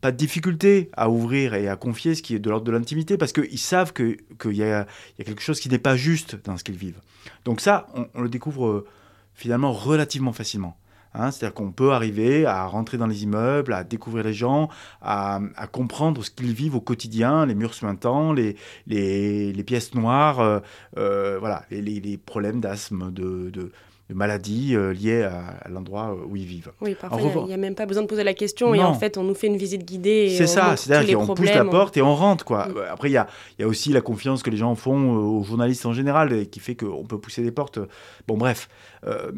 pas 0.00 0.10
de 0.10 0.16
difficulté 0.16 0.90
à 0.96 1.10
ouvrir 1.10 1.54
et 1.54 1.68
à 1.68 1.76
confier 1.76 2.14
ce 2.14 2.22
qui 2.22 2.34
est 2.34 2.38
de 2.38 2.48
l'ordre 2.48 2.64
de 2.64 2.72
l'intimité 2.72 3.16
parce 3.16 3.32
qu'ils 3.32 3.58
savent 3.58 3.92
qu'il 3.92 4.16
que 4.38 4.48
y, 4.48 4.62
a, 4.62 4.86
y 5.18 5.22
a 5.22 5.24
quelque 5.24 5.42
chose 5.42 5.60
qui 5.60 5.68
n'est 5.68 5.78
pas 5.78 5.96
juste 5.96 6.36
dans 6.44 6.56
ce 6.56 6.64
qu'ils 6.64 6.76
vivent. 6.76 7.00
Donc 7.44 7.60
ça, 7.60 7.86
on, 8.14 8.22
le 8.22 8.28
découvre 8.28 8.66
euh, 8.66 8.86
finalement 9.34 9.72
relativement 9.72 10.32
facilement. 10.32 10.76
Hein, 11.14 11.30
C'est-à-dire 11.30 11.54
qu'on 11.54 11.72
peut 11.72 11.92
arriver 11.92 12.46
à 12.46 12.64
rentrer 12.66 12.96
dans 12.96 13.06
les 13.06 13.22
immeubles, 13.24 13.74
à 13.74 13.84
découvrir 13.84 14.24
les 14.24 14.32
gens, 14.32 14.70
à, 15.02 15.40
comprendre 15.70 16.24
ce 16.24 16.30
qu'ils 16.30 16.54
vivent 16.54 16.74
au 16.74 16.80
quotidien, 16.80 17.44
les 17.44 17.54
murs 17.54 17.74
suintants, 17.74 18.32
les, 18.32 18.56
les, 18.86 19.52
les 19.52 19.64
pièces 19.64 19.94
noires, 19.94 20.40
euh, 20.40 20.60
euh, 20.96 21.38
voilà, 21.38 21.66
les, 21.70 21.82
les, 21.82 22.16
problèmes 22.16 22.60
d'asthme, 22.60 23.12
de, 23.12 23.50
de 23.50 23.72
de 24.12 24.18
maladies 24.18 24.76
euh, 24.76 24.92
liées 24.92 25.22
à, 25.22 25.56
à 25.62 25.68
l'endroit 25.68 26.14
où 26.28 26.36
ils 26.36 26.44
vivent. 26.44 26.72
Oui, 26.80 26.94
parfois, 26.94 27.20
il 27.20 27.44
n'y 27.46 27.52
a, 27.52 27.54
a, 27.54 27.58
même 27.58 27.74
pas 27.74 27.86
besoin 27.86 28.02
de 28.02 28.08
poser 28.08 28.24
la 28.24 28.34
question 28.34 28.68
non. 28.68 28.74
et 28.74 28.82
en 28.82 28.94
fait, 28.94 29.16
on 29.18 29.24
nous 29.24 29.34
fait 29.34 29.46
une 29.46 29.56
visite 29.56 29.84
guidée. 29.84 30.34
C'est 30.36 30.46
ça, 30.46 30.76
c'est-à-dire 30.76 31.18
qu'on 31.18 31.34
pousse 31.34 31.52
la 31.52 31.64
porte 31.64 31.96
et 31.96 32.02
on 32.02 32.14
rentre. 32.14 32.44
Quoi. 32.44 32.68
Mm. 32.68 32.74
Après, 32.90 33.10
il 33.10 33.12
y 33.12 33.16
a, 33.16 33.26
y 33.58 33.62
a, 33.62 33.66
aussi 33.66 33.92
la 33.92 34.00
confiance 34.00 34.42
que 34.42 34.50
les 34.50 34.56
gens 34.56 34.74
font 34.74 35.14
aux 35.14 35.42
journalistes 35.42 35.86
en 35.86 35.92
général 35.92 36.32
et 36.32 36.46
qui 36.46 36.60
fait 36.60 36.74
qu'on 36.74 37.04
peut 37.04 37.18
pousser 37.18 37.42
des 37.42 37.52
portes. 37.52 37.78
Bon, 38.28 38.36
bref. 38.36 38.68
Euh, 39.06 39.32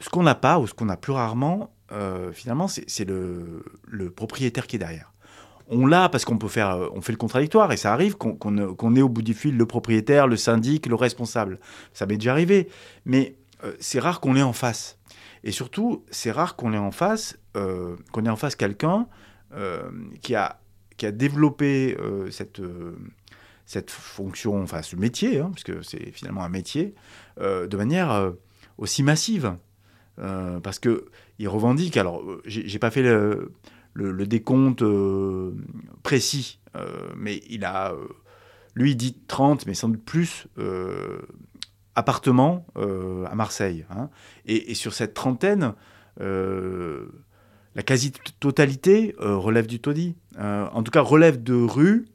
ce 0.00 0.08
qu'on 0.08 0.22
n'a 0.22 0.34
pas 0.34 0.58
ou 0.58 0.66
ce 0.66 0.72
qu'on 0.72 0.88
a 0.88 0.96
plus 0.96 1.12
rarement, 1.12 1.74
euh, 1.92 2.32
finalement, 2.32 2.68
c'est 2.68 3.04
le, 3.04 3.64
le 3.86 4.10
propriétaire 4.10 4.66
qui 4.66 4.76
est 4.76 4.78
derrière 4.78 5.12
on 5.70 5.86
l'a 5.86 6.08
parce 6.08 6.24
qu'on 6.24 6.36
peut 6.36 6.48
faire, 6.48 6.76
on 6.92 7.00
fait 7.00 7.12
le 7.12 7.18
contradictoire 7.18 7.70
et 7.72 7.76
ça 7.76 7.92
arrive 7.92 8.16
qu'on 8.16 8.32
qu 8.32 8.48
qu 8.76 8.98
ait 8.98 9.02
au 9.02 9.08
bout 9.08 9.22
du 9.22 9.34
fil 9.34 9.56
le 9.56 9.66
propriétaire, 9.66 10.26
le 10.26 10.36
syndic, 10.36 10.86
le 10.86 10.96
responsable. 10.96 11.60
Ça 11.92 12.06
m'est 12.06 12.16
déjà 12.16 12.32
arrivé. 12.32 12.68
Mais 13.04 13.36
euh, 13.64 13.74
c'est 13.80 13.98
rare 13.98 14.20
qu'on 14.20 14.32
l'ait 14.32 14.42
en 14.42 14.52
face. 14.52 14.98
Et 15.44 15.52
surtout, 15.52 16.04
c'est 16.10 16.30
rare 16.30 16.56
qu'on 16.56 16.72
ait 16.72 16.78
en 16.78 16.90
face, 16.90 17.38
euh, 17.56 17.96
qu'on 18.12 18.24
ait 18.24 18.30
en 18.30 18.36
face 18.36 18.56
quelqu'un 18.56 19.06
euh, 19.54 19.90
qui, 20.22 20.34
a, 20.34 20.60
qui 20.96 21.06
a 21.06 21.12
développé 21.12 21.96
cette, 22.30 22.60
cette 23.64 23.90
fonction, 23.90 24.62
enfin 24.62 24.82
ce 24.82 24.96
métier, 24.96 25.40
hein, 25.40 25.50
parce 25.50 25.64
que 25.64 25.82
c'est 25.82 26.10
finalement 26.12 26.44
un 26.44 26.50
métier, 26.50 26.94
de 27.38 27.76
manière 27.76 28.32
aussi 28.76 29.02
massive. 29.02 29.56
parce 30.16 30.78
qu'il 30.78 31.48
revendique, 31.48 31.96
alors 31.96 32.22
j'ai 32.44 32.78
pas 32.78 32.90
fait 32.90 33.02
le, 33.02 33.50
le, 33.94 34.26
décompte 34.26 34.84
précis, 36.02 36.60
mais 37.16 37.40
il 37.48 37.64
a, 37.64 37.94
lui 38.74 38.94
dit 38.94 39.16
30, 39.26 39.66
mais 39.66 39.72
sans 39.72 39.88
doute 39.88 40.04
plus 40.04 40.48
appartements 41.94 42.66
à 42.76 43.34
Marseille. 43.34 43.84
Hein. 43.90 44.10
Et, 44.46 44.74
sur 44.74 44.94
cette 44.94 45.14
trentaine, 45.14 45.74
la 46.18 47.82
quasi-totalité 47.84 49.14
relève 49.18 49.66
du 49.66 49.80
taudis. 49.80 50.16
en 50.38 50.82
tout 50.82 50.90
cas, 50.90 51.00
relève 51.00 51.42
de 51.42 51.54
rues 51.54 52.06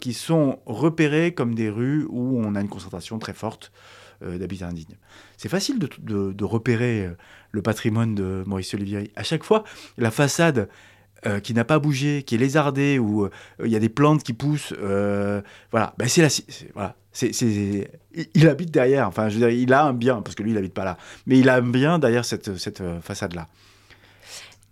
qui 0.00 0.12
sont 0.12 0.58
repérées 0.66 1.32
comme 1.32 1.54
des 1.54 1.70
rues 1.70 2.06
où 2.08 2.40
on 2.44 2.54
a 2.54 2.60
une 2.60 2.68
concentration 2.68 3.18
très 3.18 3.32
forte 3.32 3.72
d'habitats 4.20 4.68
indignes. 4.68 4.98
C'est 5.36 5.48
facile 5.48 5.78
de, 5.78 6.44
repérer 6.44 7.10
le 7.52 7.62
patrimoine 7.62 8.14
de 8.14 8.42
Maurice 8.46 8.74
Olivier. 8.74 9.12
À 9.16 9.22
chaque 9.22 9.44
fois, 9.44 9.64
la 9.98 10.10
façade 10.10 10.68
euh, 11.24 11.38
qui 11.38 11.54
n'a 11.54 11.64
pas 11.64 11.78
bougé, 11.78 12.24
qui 12.24 12.34
est 12.34 12.38
lézardée, 12.38 12.98
où 12.98 13.24
euh, 13.24 13.30
il 13.64 13.70
y 13.70 13.76
a 13.76 13.78
des 13.78 13.88
plantes 13.88 14.24
qui 14.24 14.32
poussent, 14.32 14.74
euh, 14.82 15.40
voilà, 15.70 15.94
ben 15.96 16.08
c'est 16.08 16.20
la, 16.20 16.28
voilà, 16.74 16.96
il 17.20 18.48
habite 18.48 18.70
derrière. 18.70 19.08
Enfin, 19.08 19.28
je 19.28 19.38
veux 19.38 19.40
dire, 19.40 19.50
il 19.50 19.72
a 19.72 19.84
un 19.84 19.92
bien 19.92 20.22
parce 20.22 20.34
que 20.34 20.42
lui, 20.42 20.50
il 20.50 20.54
n'habite 20.54 20.74
pas 20.74 20.84
là, 20.84 20.96
mais 21.26 21.38
il 21.38 21.48
a 21.48 21.56
un 21.56 21.62
bien 21.62 21.98
derrière 21.98 22.24
cette, 22.24 22.56
cette 22.56 22.82
façade-là. 23.02 23.48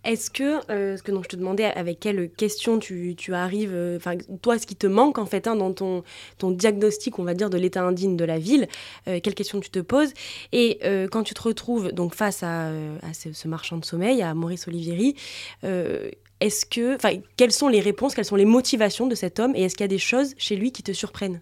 Est-ce 0.03 0.31
que, 0.31 0.73
euh, 0.73 0.97
ce 0.97 1.03
que 1.03 1.13
je 1.15 1.29
te 1.29 1.37
demandais, 1.37 1.65
avec 1.65 2.01
quelles 2.01 2.31
questions 2.31 2.79
tu, 2.79 3.15
tu 3.17 3.35
arrives, 3.35 3.75
euh, 3.75 3.99
enfin, 3.99 4.17
toi, 4.41 4.59
ce 4.59 4.67
qui 4.67 4.75
te 4.75 4.87
manque 4.87 5.19
en 5.19 5.27
fait 5.27 5.47
hein, 5.47 5.57
dans 5.57 5.75
ton, 5.75 6.05
ton 6.39 6.51
diagnostic, 6.51 7.19
on 7.19 7.25
va 7.25 7.35
dire, 7.35 7.51
de 7.51 7.59
l'état 7.59 7.83
indigne 7.83 8.17
de 8.17 8.25
la 8.25 8.39
ville, 8.39 8.67
euh, 9.09 9.21
quelles 9.23 9.35
questions 9.35 9.61
tu 9.61 9.69
te 9.69 9.81
poses? 9.81 10.13
Et 10.53 10.79
quand 11.13 11.23
tu 11.23 11.35
te 11.35 11.43
retrouves 11.43 11.93
donc 11.93 12.15
face 12.15 12.43
à, 12.43 12.69
à 12.69 13.13
ce, 13.13 13.49
marchand 13.49 13.77
de 13.77 13.85
sommeil, 13.85 14.23
à 14.23 14.33
Maurice 14.35 14.69
Olivieri, 14.69 15.15
est-ce 15.63 16.65
que, 16.65 16.97
enfin, 16.97 17.21
quelles 17.37 17.53
sont 17.53 17.69
les 17.69 17.81
réponses, 17.81 18.15
quelles 18.15 18.25
sont 18.25 18.37
les 18.37 18.45
motivations 18.45 19.07
de 19.07 19.15
cet 19.15 19.39
homme 19.39 19.55
Et 19.55 19.65
est-ce 19.65 19.75
qu'il 19.75 19.85
y 19.85 19.85
a 19.85 19.89
des 19.89 19.99
choses 19.99 20.35
chez 20.39 20.57
lui 20.57 20.73
qui 20.73 20.83
te 20.83 20.93
surprennent? 20.93 21.41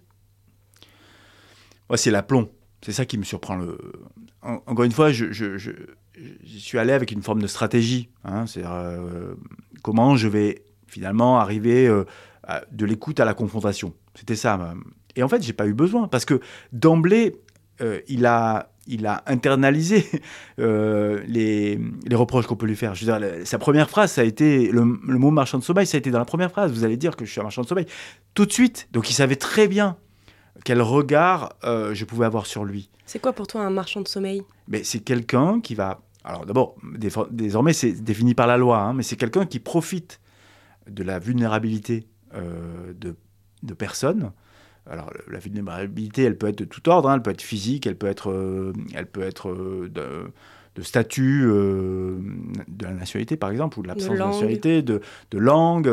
C'est 1.95 2.11
l'aplomb. 2.11 2.49
C'est 2.81 2.91
ça 2.91 3.05
qui 3.05 3.17
me 3.17 3.23
surprend. 3.23 3.55
Le... 3.55 3.77
encore 4.41 4.85
une 4.85 4.91
fois, 4.91 5.11
je, 5.11 5.27
suis 6.45 6.77
allé 6.77 6.93
avec 6.93 7.11
une 7.11 7.21
forme 7.21 7.41
de 7.41 7.47
stratégie. 7.47 8.09
Hein, 8.23 8.45
euh, 8.57 9.35
comment 9.81 10.15
je 10.15 10.27
vais 10.27 10.63
finalement 10.87 11.39
arriver 11.39 11.87
euh, 11.87 12.05
de 12.71 12.85
l'écoute 12.85 13.19
à 13.19 13.25
la 13.25 13.33
confrontation. 13.33 13.93
C'était 14.15 14.35
ça. 14.35 14.73
Et 15.15 15.23
en 15.23 15.27
fait, 15.27 15.43
j'ai 15.43 15.53
pas 15.53 15.67
eu 15.67 15.73
besoin 15.73 16.07
parce 16.07 16.25
que 16.25 16.39
d'emblée, 16.71 17.35
euh, 17.81 17.99
il 18.07 18.25
a 18.25 18.71
il 18.91 19.05
a 19.05 19.23
internalisé 19.27 20.03
les, 20.57 21.79
reproches 22.11 22.47
qu'on 22.47 22.55
peut 22.55 22.65
lui 22.65 22.75
faire. 22.75 22.93
Sa 23.43 23.59
première 23.59 23.87
phrase, 23.87 24.13
ça 24.13 24.21
a 24.21 24.23
été 24.23 24.71
le, 24.71 24.83
mot 24.83 25.29
marchand 25.29 25.59
de 25.59 25.63
sommeil, 25.63 25.85
ça 25.85 25.97
a 25.97 25.99
été 25.99 26.09
dans 26.09 26.17
la 26.17 26.25
première 26.25 26.49
phrase. 26.49 26.71
Vous 26.71 26.83
allez 26.83 26.97
dire 26.97 27.15
que 27.15 27.23
je 27.23 27.31
suis 27.31 27.39
un 27.39 27.43
marchand 27.43 27.61
de 27.61 27.67
sommeil 27.67 27.85
tout 28.33 28.47
de 28.47 28.51
suite. 28.51 28.87
Donc 28.91 29.11
il 29.11 29.13
savait 29.13 29.35
très 29.35 29.67
bien 29.67 29.97
quel 30.63 30.81
regard 30.81 31.53
je 31.63 32.05
pouvais 32.05 32.25
avoir 32.25 32.45
sur 32.45 32.65
lui. 32.65 32.89
C'est 33.05 33.19
quoi 33.19 33.33
pour 33.33 33.47
toi 33.47 33.61
un 33.61 33.69
marchand 33.69 34.01
de 34.01 34.07
sommeil? 34.07 34.43
Mais 34.67 34.83
c'est 34.83 34.99
quelqu'un 34.99 35.61
qui 35.61 35.75
va 35.75 36.01
alors 36.23 36.45
d'abord, 36.45 36.75
désormais 37.31 37.73
c'est 37.73 37.91
défini 37.91 38.35
par 38.35 38.47
la 38.47 38.57
loi, 38.57 38.79
hein, 38.79 38.93
mais 38.93 39.03
c'est 39.03 39.15
quelqu'un 39.15 39.45
qui 39.45 39.59
profite 39.59 40.19
de 40.87 41.03
la 41.03 41.19
vulnérabilité 41.19 42.07
euh, 42.33 42.93
de, 42.93 43.15
personnes. 43.73 44.31
Alors 44.89 45.11
la 45.27 45.39
vulnérabilité, 45.39 46.23
elle 46.23 46.37
peut 46.37 46.47
être 46.47 46.57
de 46.57 46.65
tout 46.65 46.87
ordre, 46.89 47.09
hein, 47.09 47.15
elle 47.15 47.21
peut 47.21 47.31
être 47.31 47.41
physique, 47.41 47.87
elle 47.87 47.97
peut 47.97 48.07
être, 48.07 48.31
euh, 48.31 48.73
elle 48.93 49.05
peut 49.05 49.21
être 49.21 49.49
euh, 49.49 50.33
de, 50.79 50.83
statut 50.83 51.43
de 51.43 52.85
la 52.85 52.93
nationalité 52.93 53.37
par 53.37 53.51
exemple, 53.51 53.79
ou 53.79 53.83
de 53.83 53.87
l'absence 53.87 54.17
de, 54.17 54.23
nationalité, 54.23 54.81
de, 54.81 55.01
langue, 55.33 55.91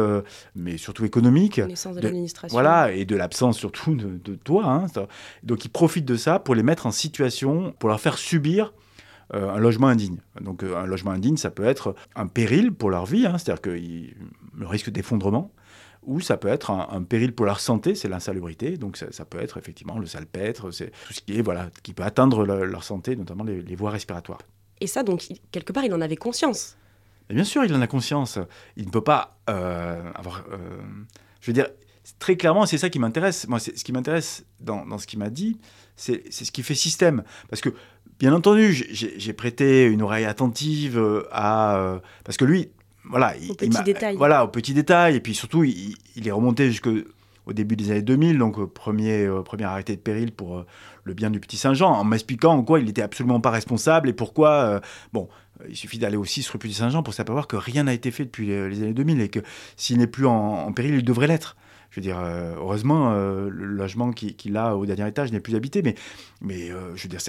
mais 0.55 0.77
surtout 0.77 1.05
économique. 1.05 1.61
De 1.61 2.01
l'administration. 2.01 2.55
Voilà, 2.55 2.93
et 2.93 3.05
de 3.05 3.17
l'absence 3.17 3.59
surtout 3.59 3.95
de, 3.95 4.35
toi. 4.35 4.65
Hein, 4.67 4.87
Donc 5.43 5.65
ils 5.65 5.71
profitent 5.71 6.05
de 6.05 6.17
ça 6.17 6.39
pour 6.39 6.55
les 6.55 6.63
mettre 6.63 6.87
en 6.87 6.91
situation, 6.93 7.75
pour 7.79 7.89
leur 7.89 8.01
faire 8.01 8.19
subir 8.19 8.73
euh, 9.35 9.51
un 9.51 9.59
logement 9.59 9.89
indigne. 9.89 10.19
Donc 10.41 10.63
euh, 10.63 10.77
un 10.77 10.87
logement 10.87 11.11
indigne, 11.11 11.37
ça 11.37 11.51
peut 11.51 11.65
être 11.65 11.97
un 12.15 12.29
péril 12.29 12.73
pour 12.73 12.91
leur 12.91 13.07
vie, 13.07 13.27
hein, 13.27 13.39
c'est-à-dire 13.39 13.61
que 13.61 13.71
le 13.71 14.67
risque 14.67 14.91
d'effondrement, 14.91 15.51
ou 16.05 16.21
ça 16.21 16.37
peut 16.37 16.47
être 16.47 16.71
un, 16.71 17.03
péril 17.03 17.35
pour 17.35 17.45
leur 17.45 17.59
santé, 17.59 17.97
c'est 17.97 18.09
l'insalubrité. 18.09 18.77
Donc 18.77 18.97
ça, 18.97 19.25
peut 19.25 19.41
être 19.41 19.59
effectivement 19.59 19.99
le 19.99 20.07
salpêtre, 20.07 20.71
c'est 20.71 20.91
tout 20.91 21.13
ce 21.13 21.21
qui 21.21 21.37
est 21.37 21.43
voilà 21.43 21.69
qui 21.83 21.93
peut 21.93 22.05
atteindre 22.05 22.45
leur 22.45 22.85
santé, 22.85 23.17
notamment 23.17 23.43
les, 23.43 23.75
voies 23.75 23.91
respiratoires. 23.91 24.39
Et 24.81 24.87
ça, 24.87 25.03
donc 25.03 25.27
quelque 25.53 25.73
part, 25.73 25.85
il 25.85 25.95
en 25.95 26.01
avait 26.01 26.17
conscience. 26.17 26.77
Et 27.31 27.35
bien 27.35 27.45
sûr, 27.45 27.65
il 27.65 27.75
en 27.75 27.81
a 27.81 27.87
conscience. 27.87 28.39
Il 28.77 28.87
ne 28.87 28.91
peut 28.91 29.03
pas 29.03 29.39
euh, 29.51 30.03
avoir. 30.15 30.45
je 31.41 31.47
veux 31.47 31.53
dire, 31.53 31.69
très 32.19 32.37
clairement, 32.37 32.67
c'est 32.67 32.79
ça 32.79 32.89
qui 32.89 32.99
m'intéresse. 32.99 33.49
Moi, 33.49 33.59
ce 33.59 33.71
qui 33.71 33.93
m'intéresse 33.93 34.45
dans, 34.61 34.87
dans, 34.87 34.99
ce 34.99 35.07
qu'il 35.07 35.19
m'a 35.19 35.31
dit, 35.31 35.59
c'est 35.97 36.31
ce 36.31 36.53
qui 36.53 36.63
fait 36.63 36.75
système. 36.75 37.25
Parce 37.49 37.61
que 37.61 37.75
Bien 38.19 38.33
entendu, 38.33 38.73
j'ai 38.73 39.33
prêté 39.35 39.85
une 39.85 40.01
oreille 40.01 40.25
attentive 40.25 40.99
euh, 40.99 41.29
à 41.33 41.77
euh, 41.77 41.99
parce 42.25 42.39
que 42.39 42.47
lui, 42.47 42.71
voilà, 43.05 43.35
au 43.51 43.55
petit 43.55 43.83
détail. 43.83 44.17
Voilà, 44.17 44.45
au 44.45 44.49
petit 44.49 44.73
détail, 44.73 45.17
et 45.17 45.21
puis 45.21 45.35
surtout, 45.35 45.65
il, 45.65 45.97
est 46.27 46.31
remonté 46.31 46.71
jusqu'au 46.71 46.93
début 47.53 47.77
des 47.77 47.91
années 47.91 48.03
2000, 48.03 48.39
donc 48.39 48.59
euh, 48.59 48.67
premier, 48.67 49.29
premier 49.45 49.65
arrêté 49.65 49.97
de 49.97 50.01
péril 50.01 50.33
pour 50.33 50.65
le 51.07 51.15
bien 51.15 51.31
du 51.31 51.41
petit 51.41 51.57
Saint-Jean, 51.57 51.91
en 51.93 52.05
m'expliquant 52.05 52.53
en 52.53 52.63
quoi 52.63 52.81
il 52.81 52.87
n'était 52.87 53.03
absolument 53.03 53.41
pas 53.41 53.51
responsable 53.51 54.09
et 54.09 54.13
pourquoi. 54.13 54.81
bon, 55.13 55.29
il 55.69 55.77
suffit 55.77 55.99
d'aller 55.99 56.17
aussi 56.17 56.43
sur 56.43 56.55
le 56.55 56.59
petit 56.59 56.75
Saint-Jean 56.75 57.03
pour 57.03 57.15
savoir 57.15 57.47
que 57.47 57.57
rien 57.57 57.85
n'a 57.85 57.95
été 57.95 58.11
fait 58.11 58.25
depuis 58.25 58.47
les, 58.47 58.83
années 58.83 58.93
2000 58.93 59.21
et 59.21 59.29
que 59.29 59.41
s'il 59.77 59.99
n'est 59.99 60.07
plus 60.07 60.27
en, 60.27 60.73
péril, 60.73 60.97
il 60.97 61.05
devrait 61.05 61.27
l'être. 61.27 61.57
Je 61.91 62.01
veux 62.01 62.03
dire, 62.03 62.19
euh, 62.19 62.55
heureusement, 62.57 63.13
euh, 63.13 63.49
le 63.49 63.65
logement 63.65 64.11
qu'il 64.11 64.57
a 64.57 64.77
au 64.77 64.85
dernier 64.85 65.09
étage 65.09 65.33
n'est 65.33 65.41
plus 65.41 65.55
habité, 65.55 65.81
mais, 65.81 65.95
mais 66.43 66.71
euh, 66.71 66.95
je 66.95 67.05
veux 67.05 67.09
dire, 67.09 67.21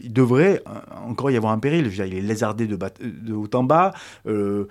il 0.00 0.12
devrait 0.12 0.62
encore 1.04 1.30
y 1.30 1.36
avoir 1.36 1.52
un 1.52 1.58
péril. 1.58 1.84
Je 1.86 1.88
veux 1.88 1.94
dire, 1.94 2.04
il 2.04 2.14
est 2.14 2.20
lézardé 2.20 2.68
de, 2.68 2.76
de 2.76 3.32
haut 3.32 3.48
en 3.54 3.64
bas. 3.64 3.94
il 4.26 4.66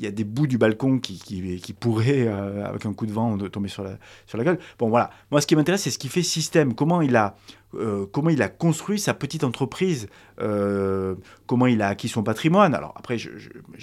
y 0.00 0.06
a 0.06 0.10
des 0.12 0.24
bouts 0.24 0.46
du 0.46 0.58
balcon 0.58 1.00
qui, 1.00 1.18
qui, 1.18 1.72
pourraient, 1.72 2.28
avec 2.28 2.86
un 2.86 2.92
coup 2.92 3.06
de 3.06 3.12
vent, 3.12 3.36
tomber 3.48 3.68
sur 3.68 3.82
la, 3.82 3.98
sur 4.26 4.38
la 4.38 4.44
gueule. 4.44 4.58
Bon, 4.78 4.88
voilà. 4.88 5.10
Moi, 5.32 5.40
ce 5.40 5.48
qui 5.48 5.56
m'intéresse, 5.56 5.82
c'est 5.82 5.90
ce 5.90 5.98
qui 5.98 6.08
fait 6.08 6.22
système. 6.22 6.74
Comment 6.74 7.00
il 7.00 7.16
a 7.16 7.34
euh, 7.74 8.06
comment 8.10 8.30
il 8.30 8.42
a 8.42 8.48
construit 8.48 8.98
sa 8.98 9.14
petite 9.14 9.44
entreprise, 9.44 10.08
euh, 10.40 11.14
comment 11.46 11.66
il 11.66 11.82
a 11.82 11.88
acquis 11.88 12.08
son 12.08 12.22
patrimoine. 12.22 12.74
Alors 12.74 12.94
après, 12.96 13.18
je 13.18 13.30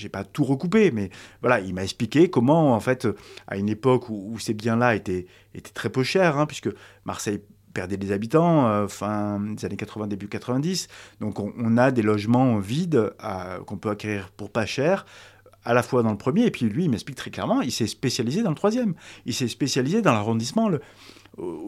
n'ai 0.01 0.09
pas 0.09 0.23
tout 0.23 0.43
recoupé, 0.43 0.91
mais 0.91 1.09
voilà, 1.41 1.59
il 1.59 1.73
m'a 1.73 1.83
expliqué 1.83 2.29
comment, 2.29 2.73
en 2.73 2.79
fait, 2.79 3.07
à 3.47 3.57
une 3.57 3.69
époque 3.69 4.09
où, 4.09 4.37
ces 4.39 4.53
biens-là 4.53 4.95
étaient, 4.95 5.27
étaient 5.53 5.71
très 5.71 5.89
peu 5.89 6.03
chers, 6.03 6.37
hein, 6.37 6.45
puisque 6.45 6.69
Marseille 7.05 7.41
perdait 7.73 7.97
des 7.97 8.11
habitants, 8.11 8.67
euh, 8.67 8.87
fin 8.87 9.39
des 9.39 9.65
années 9.65 9.77
80, 9.77 10.07
début 10.07 10.27
90. 10.27 10.87
Donc 11.19 11.39
on, 11.39 11.77
a 11.77 11.91
des 11.91 12.03
logements 12.03 12.59
vides 12.59 13.13
qu'on 13.65 13.77
peut 13.77 13.89
acquérir 13.89 14.29
pour 14.29 14.49
pas 14.49 14.65
cher, 14.65 15.05
à 15.65 15.73
la 15.73 15.83
fois 15.83 16.03
dans 16.03 16.11
le 16.11 16.17
premier, 16.17 16.45
et 16.45 16.51
puis 16.51 16.65
lui, 16.65 16.85
il 16.85 16.89
m'explique 16.89 17.17
très 17.17 17.31
clairement, 17.31 17.61
il 17.61 17.71
s'est 17.71 17.87
spécialisé 17.87 18.43
dans 18.43 18.49
le 18.49 18.55
troisième. 18.55 18.93
Il 19.25 19.33
s'est 19.33 19.47
spécialisé 19.47 20.01
dans 20.01 20.11
l'arrondissement, 20.11 20.69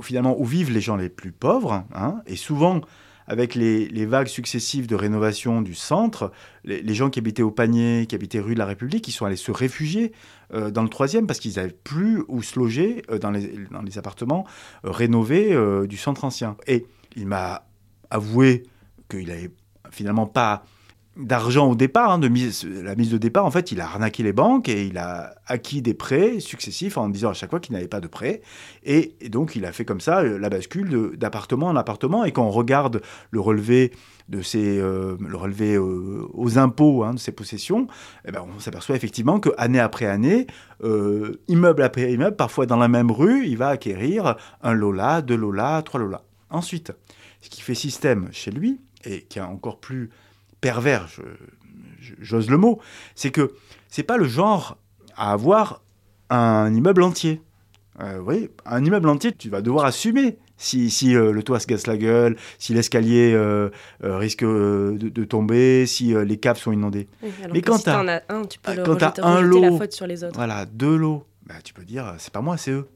finalement, 0.01 0.39
où 0.39 0.45
vivent 0.45 0.71
les 0.71 0.81
gens 0.81 0.95
les 0.95 1.09
plus 1.09 1.31
pauvres, 1.31 1.83
hein, 1.93 2.21
et 2.27 2.35
souvent 2.35 2.81
avec 3.27 3.55
les, 3.55 4.05
vagues 4.05 4.27
successives 4.27 4.87
de 4.87 4.95
rénovation 4.95 5.61
du 5.61 5.73
centre, 5.73 6.31
les, 6.63 6.93
gens 6.93 7.09
qui 7.09 7.19
habitaient 7.19 7.43
au 7.43 7.51
panier, 7.51 8.05
qui 8.07 8.15
habitaient 8.15 8.39
rue 8.39 8.53
de 8.53 8.59
la 8.59 8.65
République, 8.65 9.07
ils 9.07 9.11
sont 9.11 9.25
allés 9.25 9.35
se 9.35 9.51
réfugier 9.51 10.11
euh, 10.53 10.69
dans 10.69 10.83
le 10.83 10.89
troisième 10.89 11.25
parce 11.25 11.39
qu'ils 11.39 11.55
n'avaient 11.55 11.75
plus 11.83 12.23
où 12.27 12.43
se 12.43 12.59
loger 12.59 13.01
euh, 13.09 13.17
dans, 13.17 13.31
les, 13.31 13.53
dans, 13.71 13.81
les, 13.81 13.97
appartements 13.97 14.45
euh, 14.85 14.91
rénovés 14.91 15.57
du 15.87 15.97
centre 15.97 16.23
ancien. 16.23 16.55
Et 16.67 16.85
il 17.15 17.27
m'a 17.27 17.65
avoué 18.09 18.63
qu'il 19.09 19.27
n'avait 19.27 19.51
finalement 19.91 20.27
pas 20.27 20.63
d'argent 21.17 21.71
au 21.71 21.75
départ, 21.75 22.11
hein, 22.11 22.19
de 22.19 22.27
la 22.83 22.95
mise 22.95 23.11
de 23.11 23.17
départ, 23.17 23.45
en 23.45 23.51
fait, 23.51 23.71
il 23.71 23.79
a 23.79 23.85
arnaqué 23.85 24.21
les 24.21 24.33
banques 24.33 24.67
et 24.67 24.85
il 24.85 24.97
a 24.97 25.35
acquis 25.47 25.81
des 25.81 25.93
prêts 25.93 26.39
successifs 26.39 26.97
en 26.97 27.07
disant 27.09 27.29
à 27.29 27.33
chaque 27.33 27.49
fois 27.49 27.59
qu'il 27.59 27.73
n'avait 27.73 27.87
pas 27.87 28.01
de 28.01 28.07
prêt. 28.07 28.41
Et, 28.83 29.15
donc, 29.29 29.55
il 29.55 29.65
a 29.65 29.71
fait 29.71 29.85
comme 29.85 30.01
ça 30.01 30.19
euh, 30.19 30.37
la 30.37 30.49
bascule 30.49 31.15
d'appartement 31.15 31.67
en 31.67 31.75
appartement. 31.75 32.25
Et 32.25 32.31
quand 32.31 32.43
on 32.43 32.51
regarde 32.51 33.01
le 33.31 33.39
relevé 33.39 33.91
de 34.27 34.41
ses, 34.41 34.79
euh, 34.79 35.15
le 35.19 35.37
relevé 35.37 35.75
euh, 35.75 36.27
aux 36.33 36.57
impôts 36.57 37.03
hein, 37.03 37.13
de 37.13 37.19
ses 37.19 37.31
possessions, 37.31 37.87
eh 38.27 38.31
ben, 38.31 38.45
on 38.55 38.59
s'aperçoit 38.59 38.95
effectivement 38.95 39.39
que 39.39 39.49
année 39.57 39.79
après 39.79 40.07
année, 40.07 40.47
immeuble 41.47 41.81
après 41.81 42.11
immeuble, 42.11 42.35
parfois 42.35 42.65
dans 42.65 42.77
la 42.77 42.89
même 42.89 43.09
rue, 43.09 43.45
il 43.47 43.57
va 43.57 43.69
acquérir 43.69 44.35
un 44.61 44.73
Lola, 44.73 45.21
deux 45.21 45.37
Lola, 45.37 45.81
trois 45.83 45.99
Lola. 45.99 46.23
Ensuite, 46.49 46.91
ce 47.41 47.49
qui 47.49 47.61
fait 47.61 47.75
système 47.75 48.27
chez 48.31 48.51
lui 48.51 48.81
et 49.05 49.21
qui 49.21 49.39
a 49.39 49.47
encore 49.47 49.79
plus 49.79 50.09
pervers, 50.61 51.07
j'ose 52.19 52.49
le 52.49 52.57
mot, 52.57 52.79
c'est 53.15 53.31
que 53.31 53.53
c'est 53.89 54.03
pas 54.03 54.17
le 54.17 54.25
genre 54.25 54.77
à 55.15 55.31
avoir 55.31 55.81
un 56.29 56.73
immeuble 56.73 57.03
entier. 57.03 57.41
Euh, 58.01 58.19
oui, 58.19 58.49
un 58.65 58.83
immeuble 58.83 59.07
entier, 59.07 59.31
tu 59.31 59.49
vas 59.49 59.61
devoir 59.61 59.85
assumer 59.85 60.37
si, 60.57 60.89
si 60.89 61.15
euh, 61.15 61.31
le 61.31 61.43
toit 61.43 61.61
se 61.61 61.67
casse 61.67 61.87
la 61.87 61.95
gueule, 61.95 62.35
si 62.59 62.73
l'escalier 62.73 63.31
euh, 63.33 63.69
risque 64.01 64.43
de, 64.43 65.23
tomber, 65.23 65.85
si 65.85 66.13
les 66.13 66.37
caves 66.37 66.57
sont 66.57 66.73
inondées. 66.73 67.07
Mais 67.53 67.61
quand 67.61 67.79
tu 67.79 67.89
as 67.89 68.23
un, 68.27 68.43
tu 68.43 68.59
peux 68.59 68.73
le 68.73 68.83
quand 68.83 69.19
un 69.19 69.41
lot, 69.41 69.61
la 69.61 69.71
faute 69.71 69.93
sur 69.93 70.07
les 70.07 70.23
autres. 70.23 70.35
Voilà, 70.35 70.65
deux 70.65 70.97
lots, 70.97 71.25
bah, 71.45 71.55
tu 71.63 71.73
peux 71.73 71.85
dire 71.85 72.15
c'est 72.17 72.33
pas 72.33 72.41
moi, 72.41 72.57
c'est 72.57 72.71
eux. 72.71 72.89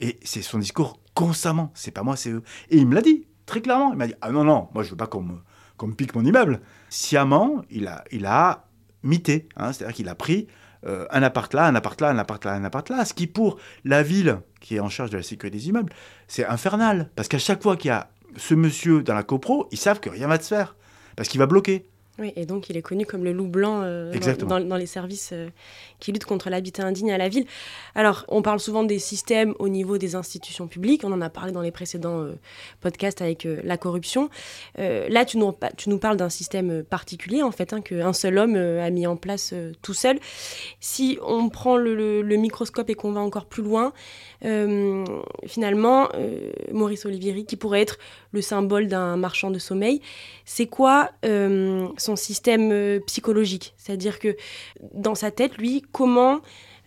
Et 0.00 0.18
c'est 0.24 0.42
son 0.42 0.58
discours 0.58 0.98
constamment, 1.14 1.70
c'est 1.74 1.92
pas 1.92 2.02
moi, 2.02 2.16
c'est 2.16 2.30
eux. 2.30 2.42
Et 2.70 2.78
il 2.78 2.88
me 2.88 2.96
l'a 2.96 3.02
dit. 3.02 3.26
très 3.46 3.60
clairement. 3.60 3.92
Il 3.92 3.98
m'a 3.98 4.08
dit 4.08 4.14
Ah 4.20 4.32
non, 4.32 4.42
non, 4.42 4.68
moi 4.74 4.82
je 4.82 4.90
veux 4.90 4.96
pas 4.96 5.06
qu'on 5.06 5.22
me, 5.22 5.34
qu'on 5.82 5.88
me 5.88 5.94
pique 5.94 6.14
mon 6.14 6.24
immeuble. 6.24 6.60
Sciemment, 6.90 7.64
il 7.68 7.88
a, 7.88 8.04
il 8.12 8.24
a 8.24 8.68
mité, 9.02 9.48
hein, 9.56 9.72
c'est-à-dire 9.72 9.96
qu'il 9.96 10.08
a 10.08 10.14
pris 10.14 10.46
euh, 10.86 11.06
un 11.10 11.24
appart 11.24 11.52
là, 11.52 11.66
un 11.66 11.74
appart 11.74 12.00
là, 12.00 12.10
un 12.10 12.18
appart 12.18 12.44
là, 12.44 12.52
un 12.52 12.62
appart 12.62 12.88
là, 12.88 13.04
ce 13.04 13.12
qui 13.12 13.26
pour 13.26 13.58
la 13.84 14.04
ville 14.04 14.38
qui 14.60 14.76
est 14.76 14.80
en 14.80 14.88
charge 14.88 15.10
de 15.10 15.16
la 15.16 15.24
sécurité 15.24 15.58
des 15.58 15.68
immeubles, 15.68 15.92
c'est 16.28 16.46
infernal. 16.46 17.10
Parce 17.16 17.26
qu'à 17.26 17.40
chaque 17.40 17.64
fois 17.64 17.76
qu'il 17.76 17.88
y 17.88 17.92
a 17.92 18.10
ce 18.36 18.54
monsieur 18.54 19.02
dans 19.02 19.14
la 19.14 19.24
copro, 19.24 19.66
ils 19.72 19.78
savent 19.78 19.98
que 19.98 20.08
rien 20.08 20.28
va 20.28 20.38
se 20.38 20.46
faire. 20.46 20.76
Parce 21.16 21.28
qu'il 21.28 21.40
va 21.40 21.46
bloquer. 21.46 21.88
Oui, 22.18 22.30
et 22.36 22.44
donc 22.44 22.68
il 22.68 22.76
est 22.76 22.82
connu 22.82 23.06
comme 23.06 23.24
le 23.24 23.32
loup 23.32 23.46
blanc 23.46 23.80
euh, 23.84 24.12
dans, 24.68 24.76
les 24.76 24.84
services 24.84 25.30
euh, 25.32 25.48
qui 25.98 26.12
luttent 26.12 26.26
contre 26.26 26.50
l'habitat 26.50 26.84
indigne 26.84 27.10
à 27.10 27.16
la 27.16 27.30
ville. 27.30 27.46
Alors, 27.94 28.26
on 28.28 28.42
parle 28.42 28.60
souvent 28.60 28.84
des 28.84 28.98
systèmes 28.98 29.54
au 29.58 29.70
niveau 29.70 29.96
des 29.96 30.14
institutions 30.14 30.66
publiques. 30.66 31.04
On 31.04 31.12
en 31.12 31.22
a 31.22 31.30
parlé 31.30 31.52
dans 31.52 31.62
les 31.62 31.70
précédents 31.70 32.20
euh, 32.20 32.32
podcasts 32.82 33.22
avec 33.22 33.48
la 33.64 33.78
corruption. 33.78 34.28
Là, 34.76 35.24
tu 35.24 35.38
nous, 35.38 35.54
tu 35.78 35.88
nous 35.88 35.98
parles 35.98 36.18
d'un 36.18 36.28
système 36.28 36.82
particulier, 36.84 37.42
en 37.42 37.50
fait, 37.50 37.72
hein, 37.72 37.80
qu'un 37.80 38.12
seul 38.12 38.36
homme 38.36 38.56
a 38.56 38.90
mis 38.90 39.06
en 39.06 39.16
place 39.16 39.54
tout 39.80 39.94
seul. 39.94 40.18
Si 40.80 41.18
on 41.26 41.48
prend 41.48 41.76
le, 41.78 41.94
le- 41.94 42.20
le 42.22 42.36
microscope 42.36 42.90
et 42.90 42.94
qu'on 42.94 43.12
va 43.12 43.20
encore 43.20 43.46
plus 43.46 43.62
loin, 43.62 43.92
finalement, 45.46 46.08
Maurice 46.72 47.06
Olivieri, 47.06 47.44
qui 47.46 47.56
pourrait 47.56 47.80
être 47.80 47.98
le 48.32 48.40
symbole 48.42 48.86
d'un 48.88 49.16
marchand 49.16 49.50
de 49.50 49.58
sommeil, 49.58 50.00
c'est 50.44 50.66
quoi 50.66 51.10
son 52.02 52.16
système 52.16 52.70
euh, 52.72 53.00
psychologique 53.06 53.72
C'est-à-dire 53.78 54.18
que 54.18 54.36
dans 54.94 55.14
sa 55.14 55.30
tête, 55.30 55.56
lui, 55.58 55.82
comment 55.92 56.40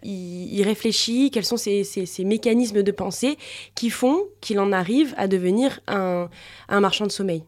il, 0.04 0.62
réfléchit, 0.64 1.32
quels 1.32 1.46
sont 1.46 1.58
ses, 1.58 1.84
ses- 1.84 2.06
ses 2.06 2.24
mécanismes 2.26 2.84
de 2.84 2.92
pensée 2.92 3.38
qui 3.74 3.90
font 3.90 4.26
qu'il 4.42 4.60
en 4.60 4.72
arrive 4.72 5.16
à 5.18 5.28
devenir 5.28 5.80
un, 5.88 6.30
un 6.70 6.80
marchand 6.80 7.08
de 7.08 7.12
sommeil 7.12 7.44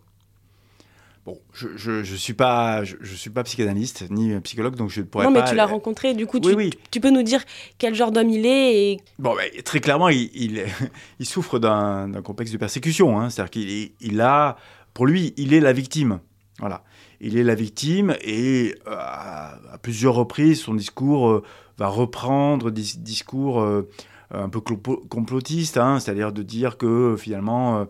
Bon, 1.26 1.38
je, 1.54 1.68
je, 1.76 2.04
je 2.04 2.16
suis 2.16 2.34
pas, 2.34 2.86
je, 2.86 2.96
je 3.02 3.14
suis 3.14 3.30
pas 3.30 3.44
psychanalyste 3.44 4.06
ni 4.10 4.40
psychologue, 4.40 4.76
donc 4.78 4.90
je 4.90 5.02
ne 5.02 5.06
pourrais 5.06 5.26
Non, 5.26 5.32
mais 5.32 5.42
pas. 5.42 5.50
tu 5.50 5.56
l'as 5.56 5.66
rencontré, 5.66 6.14
du 6.14 6.26
coup, 6.26 6.38
Oui, 6.42 6.52
tu, 6.52 6.56
oui. 6.56 6.70
tu 6.90 7.02
peux 7.02 7.10
nous 7.10 7.22
dire 7.22 7.44
quel 7.78 7.94
genre 7.94 8.12
d'homme 8.14 8.30
il 8.30 8.46
est 8.46 8.92
et 8.94 9.00
Bon, 9.20 9.36
très 9.66 9.82
clairement, 9.82 10.08
il, 10.08 10.32
il, 10.34 10.64
il 11.20 11.26
souffre 11.26 11.60
d'un 11.60 12.10
complexe 12.24 12.52
de 12.52 12.58
persécution. 12.58 13.20
Hein. 13.20 13.30
C'est-à-dire 13.30 13.52
qu'il 13.52 13.92
il 14.00 14.22
a, 14.22 14.56
pour 14.94 15.06
lui, 15.06 15.34
il 15.36 15.54
est 15.54 15.60
la 15.60 15.74
victime. 15.74 16.22
Voilà. 16.60 16.84
Il 17.22 17.38
est 17.38 17.44
la 17.44 17.56
victime 17.56 18.16
et 18.22 18.76
euh, 18.88 18.96
à, 18.96 19.78
plusieurs 19.82 20.16
reprises, 20.16 20.62
son 20.62 20.74
discours 20.74 21.30
euh, 21.30 21.44
va 21.78 21.88
reprendre 21.88 22.72
des 22.72 22.84
discours 22.98 23.62
euh, 23.62 23.88
un 24.32 24.50
peu 24.50 24.60
complotistes, 24.60 25.78
hein, 25.78 26.00
c'est-à-dire 26.00 26.32
de 26.34 26.44
dire 26.44 26.78
que 26.78 27.16
finalement, 27.18 27.88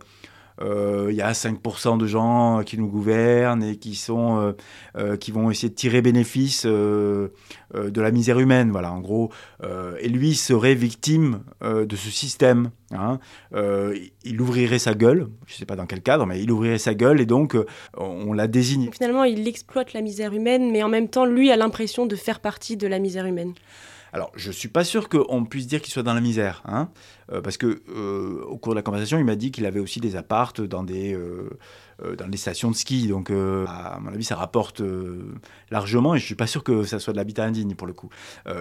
il 0.61 1.15
y 1.15 1.21
a 1.21 1.31
5% 1.33 1.97
de 1.97 2.07
gens 2.07 2.61
qui 2.65 2.77
nous 2.77 2.87
gouvernent 2.87 3.63
et 3.63 3.77
qui, 3.77 3.95
sont, 3.95 4.39
euh, 4.39 4.51
euh, 4.97 5.17
qui 5.17 5.31
vont 5.31 5.51
essayer 5.51 5.69
de 5.69 5.75
tirer 5.75 6.01
bénéfice 6.01 6.63
euh, 6.65 7.29
euh, 7.75 7.89
de 7.89 8.01
la 8.01 8.11
misère 8.11 8.39
humaine. 8.39 8.71
Voilà, 8.71 8.91
en 8.91 8.99
gros. 8.99 9.31
Euh, 9.63 9.95
et 9.99 10.09
lui 10.09 10.35
serait 10.35 10.75
victime 10.75 11.41
euh, 11.63 11.85
de 11.85 11.95
ce 11.95 12.09
système. 12.09 12.71
hein. 12.91 13.19
Euh, 13.53 13.97
il 14.23 14.41
ouvrirait 14.41 14.79
sa 14.79 14.93
gueule, 14.93 15.27
je 15.45 15.53
ne 15.53 15.57
sais 15.57 15.65
pas 15.65 15.75
dans 15.75 15.85
quel 15.85 16.01
cadre, 16.01 16.25
mais 16.25 16.41
il 16.41 16.51
ouvrirait 16.51 16.77
sa 16.77 16.93
gueule 16.93 17.21
et 17.21 17.25
donc 17.25 17.55
euh, 17.55 17.65
on 17.97 18.33
l'a 18.33 18.47
désigné. 18.47 18.89
finalement, 18.91 19.23
il 19.23 19.47
exploite 19.47 19.93
la 19.93 20.01
misère 20.01 20.33
humaine, 20.33 20.71
mais 20.71 20.83
en 20.83 20.89
même 20.89 21.07
temps, 21.07 21.25
lui 21.25 21.51
a 21.51 21.55
l'impression 21.55 22.05
de 22.05 22.15
faire 22.15 22.39
partie 22.39 22.77
de 22.77 22.87
la 22.87 22.99
misère 22.99 23.25
humaine. 23.25 23.53
Alors, 24.13 24.31
je 24.35 24.51
suis 24.51 24.69
pas 24.69 24.83
sûr 24.83 25.09
qu'on 25.09 25.45
puisse 25.45 25.67
dire 25.67 25.81
qu'il 25.81 25.91
soit 25.91 26.03
dans 26.03 26.13
la 26.13 26.21
misère, 26.21 26.61
hein, 26.65 26.89
euh, 27.31 27.41
parce 27.41 27.57
que 27.57 27.81
euh, 27.89 28.43
au 28.45 28.57
cours 28.57 28.73
de 28.73 28.77
la 28.77 28.81
conversation, 28.81 29.17
il 29.17 29.25
m'a 29.25 29.35
dit 29.35 29.51
qu'il 29.51 29.65
avait 29.65 29.79
aussi 29.79 29.99
des 29.99 30.15
appartes 30.15 30.61
dans 30.61 30.83
des 30.83 31.13
euh, 31.13 31.49
dans 32.17 32.27
des 32.27 32.37
stations 32.37 32.69
de 32.69 32.75
ski. 32.75 33.07
Donc, 33.07 33.31
à 33.31 33.97
mon 33.99 34.13
avis, 34.13 34.23
ça 34.23 34.35
rapporte 34.35 34.83
largement, 35.71 36.13
et 36.13 36.19
je 36.19 36.25
suis 36.25 36.35
pas 36.35 36.45
sûr 36.45 36.63
que 36.63 36.83
ça 36.83 36.99
soit 36.99 37.11
de 37.11 37.17
l'habitat 37.17 37.43
indigne 37.43 37.73
pour 37.73 37.87
le 37.87 37.93
coup. 37.93 38.09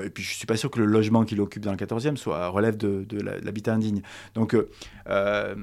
Et 0.03 0.09
puis, 0.09 0.23
je 0.23 0.35
suis 0.35 0.47
pas 0.47 0.57
sûr 0.57 0.71
que 0.71 0.79
le 0.79 0.87
logement 0.87 1.25
qu'il 1.25 1.39
occupe 1.43 1.63
dans 1.63 1.71
le 1.71 1.77
14e 1.77 2.17
soit 2.17 2.49
relève 2.49 2.79
de, 2.79 3.05
de 3.05 3.21
l'habitat 3.21 3.75
indigne. 3.75 4.01
Donc, 4.35 4.57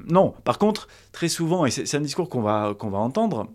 non. 0.07 0.35
Par 0.43 0.59
contre, 0.59 0.87
très 1.13 1.29
souvent, 1.29 1.65
et 1.65 1.71
c'est 1.71 1.97
un 1.97 2.01
discours 2.01 2.29
qu'on 2.29 2.43
va 2.43 2.75
qu'on 2.77 2.91
va 2.91 2.99
entendre 2.99 3.47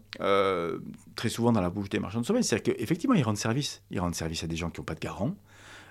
très 1.14 1.28
souvent 1.28 1.52
dans 1.52 1.60
la 1.60 1.70
bouche 1.70 1.88
des 1.88 2.00
marchands 2.00 2.20
de 2.20 2.26
sommeil, 2.26 2.42
c'est-à-dire 2.42 2.74
qu'effectivement, 2.74 3.14
ils 3.14 3.22
rendent 3.22 3.36
service. 3.36 3.82
Ils 3.92 4.00
rendent 4.00 4.16
service 4.16 4.42
à 4.42 4.48
des 4.48 4.56
gens 4.56 4.70
qui 4.70 4.80
n'ont 4.80 4.84
pas 4.84 4.96
de 4.96 5.00
garant. 5.00 5.36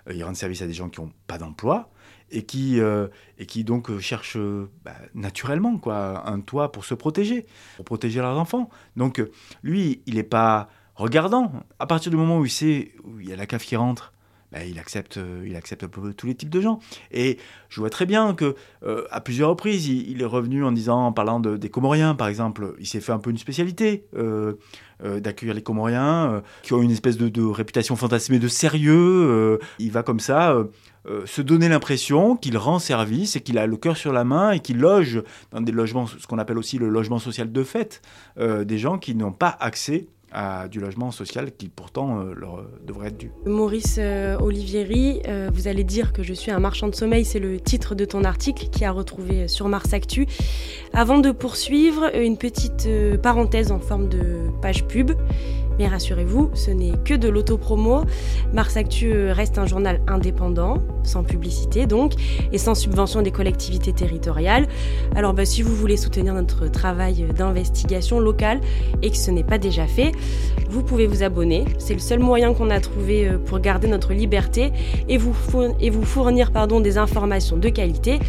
Euh, 0.07 0.13
ils 0.13 0.23
rendent 0.23 0.35
service 0.35 0.61
à 0.61 0.67
des 0.67 0.73
gens 0.73 0.89
qui 0.89 1.01
n'ont 1.01 1.11
pas 1.27 1.37
d'emploi 1.37 1.89
et 2.29 2.43
qui, 2.43 2.79
euh, 2.79 3.07
et 3.37 3.45
qui 3.45 3.63
donc 3.63 3.89
euh, 3.89 3.99
cherchent 3.99 4.37
bah, 4.83 4.95
naturellement 5.13 5.77
quoi, 5.77 6.27
un 6.27 6.41
toit 6.41 6.71
pour 6.71 6.85
se 6.85 6.93
protéger, 6.93 7.45
pour 7.77 7.85
protéger 7.85 8.19
leurs 8.19 8.37
enfants. 8.37 8.69
Donc 8.95 9.23
lui, 9.63 10.01
il 10.05 10.15
n'est 10.15 10.23
pas 10.23 10.69
regardant. 10.95 11.51
À 11.79 11.87
partir 11.87 12.11
du 12.11 12.17
moment 12.17 12.39
où 12.39 12.45
il 12.45 12.51
sait 12.51 12.93
où 13.03 13.19
il 13.19 13.29
y 13.29 13.33
a 13.33 13.35
la 13.35 13.45
CAF 13.45 13.63
qui 13.63 13.75
rentre, 13.75 14.13
bah, 14.51 14.59
il, 14.63 14.79
accepte, 14.79 15.17
euh, 15.17 15.43
il 15.45 15.57
accepte 15.57 15.83
un 15.83 15.89
peu 15.89 16.13
tous 16.13 16.25
les 16.25 16.35
types 16.35 16.49
de 16.49 16.61
gens. 16.61 16.79
Et 17.11 17.37
je 17.67 17.81
vois 17.81 17.89
très 17.89 18.05
bien 18.05 18.33
que 18.33 18.55
euh, 18.83 19.03
à 19.11 19.19
plusieurs 19.19 19.49
reprises, 19.49 19.87
il, 19.87 20.21
est 20.21 20.25
revenu 20.25 20.63
en 20.63 20.71
disant, 20.71 21.07
en 21.07 21.11
parlant 21.11 21.41
de- 21.41 21.57
des 21.57 21.69
Comoriens, 21.69 22.15
par 22.15 22.29
exemple, 22.29 22.75
il 22.79 22.87
s'est 22.87 23.01
fait 23.01 23.11
un 23.11 23.19
peu 23.19 23.29
une 23.29 23.37
spécialité 23.37 24.05
euh, 24.15 24.53
d'accueillir 25.01 25.53
les 25.53 25.61
Comoriens, 25.61 26.41
qui 26.63 26.73
ont 26.73 26.81
une 26.81 26.91
espèce 26.91 27.17
de, 27.17 27.43
réputation 27.43 27.95
fantasmée 27.95 28.39
de 28.39 28.47
sérieux. 28.47 29.59
il 29.77 29.91
va 29.91 30.01
comme 30.01 30.19
ça 30.19 30.57
se 31.25 31.41
donner 31.43 31.69
l'impression 31.69 32.35
qu'il 32.35 32.57
rend 32.57 32.79
service 32.79 33.35
et 33.35 33.41
qu'il 33.41 33.59
a 33.59 33.67
le 33.67 33.77
cœur 33.77 33.95
sur 33.95 34.11
la 34.11 34.23
main 34.23 34.51
et 34.51 34.59
qu'il 34.59 34.79
loge 34.79 35.21
dans 35.51 35.61
des 35.61 35.71
logements, 35.71 36.07
ce 36.07 36.25
qu'on 36.25 36.39
appelle 36.39 36.57
aussi 36.57 36.79
le 36.79 36.89
logement 36.89 37.19
social 37.19 37.51
de 37.51 37.63
fait, 37.63 38.01
des 38.39 38.77
gens 38.79 38.97
qui 38.97 39.13
n'ont 39.13 39.31
pas 39.31 39.55
accès 39.59 40.07
à 40.31 40.67
du 40.67 40.79
logement 40.79 41.11
social 41.11 41.51
qui 41.57 41.69
pourtant 41.69 42.19
euh, 42.19 42.33
leur 42.35 42.59
euh, 42.59 42.79
devrait 42.85 43.07
être 43.09 43.17
dû. 43.17 43.31
Maurice 43.45 43.97
euh, 43.99 44.37
Olivieri, 44.39 45.21
vous 45.53 45.67
allez 45.67 45.83
dire 45.83 46.13
que 46.13 46.23
je 46.23 46.33
suis 46.33 46.51
un 46.51 46.59
marchand 46.59 46.87
de 46.87 46.95
sommeil, 46.95 47.25
c'est 47.25 47.39
le 47.39 47.59
titre 47.59 47.95
de 47.95 48.05
ton 48.05 48.23
article 48.23 48.69
qui 48.69 48.85
a 48.85 48.91
retrouvé 48.91 49.47
sur 49.47 49.67
Mars 49.67 49.93
Actu. 49.93 50.27
Avant 50.93 51.19
de 51.19 51.31
poursuivre, 51.31 52.15
une 52.15 52.37
petite 52.37 52.87
parenthèse 53.21 53.71
en 53.71 53.79
forme 53.79 54.09
de 54.09 54.49
page 54.61 54.85
pub. 54.87 55.11
Mais 55.79 55.87
rassurez-vous, 55.87 56.51
ce 56.53 56.71
n'est 56.71 56.93
que 57.05 57.13
de 57.13 57.29
l'autopromo. 57.29 58.03
Mars 58.53 58.77
Actu 58.77 59.31
reste 59.31 59.57
un 59.57 59.65
journal 59.65 60.01
indépendant, 60.07 60.77
sans 61.03 61.23
publicité 61.23 61.85
donc, 61.85 62.13
et 62.51 62.57
sans 62.57 62.75
subvention 62.75 63.21
des 63.21 63.31
collectivités 63.31 63.93
territoriales. 63.93 64.67
Alors 65.15 65.33
bah, 65.33 65.45
si 65.45 65.61
vous 65.61 65.75
voulez 65.75 65.97
soutenir 65.97 66.33
notre 66.33 66.67
travail 66.67 67.25
d'investigation 67.35 68.19
locale 68.19 68.61
et 69.01 69.11
que 69.11 69.17
ce 69.17 69.31
n'est 69.31 69.43
pas 69.43 69.57
déjà 69.57 69.87
fait, 69.87 70.11
vous 70.69 70.83
pouvez 70.83 71.07
vous 71.07 71.23
abonner. 71.23 71.65
C'est 71.77 71.93
le 71.93 71.99
seul 71.99 72.19
moyen 72.19 72.53
qu'on 72.53 72.69
a 72.69 72.79
trouvé 72.79 73.27
euh, 73.27 73.37
pour 73.37 73.59
garder 73.59 73.87
notre 73.87 74.13
liberté 74.13 74.71
et 75.07 75.17
vous, 75.17 75.33
fournir 75.33 76.51
des 76.81 76.97
informations 76.97 77.57
de 77.57 77.69
qualité. 77.69 78.19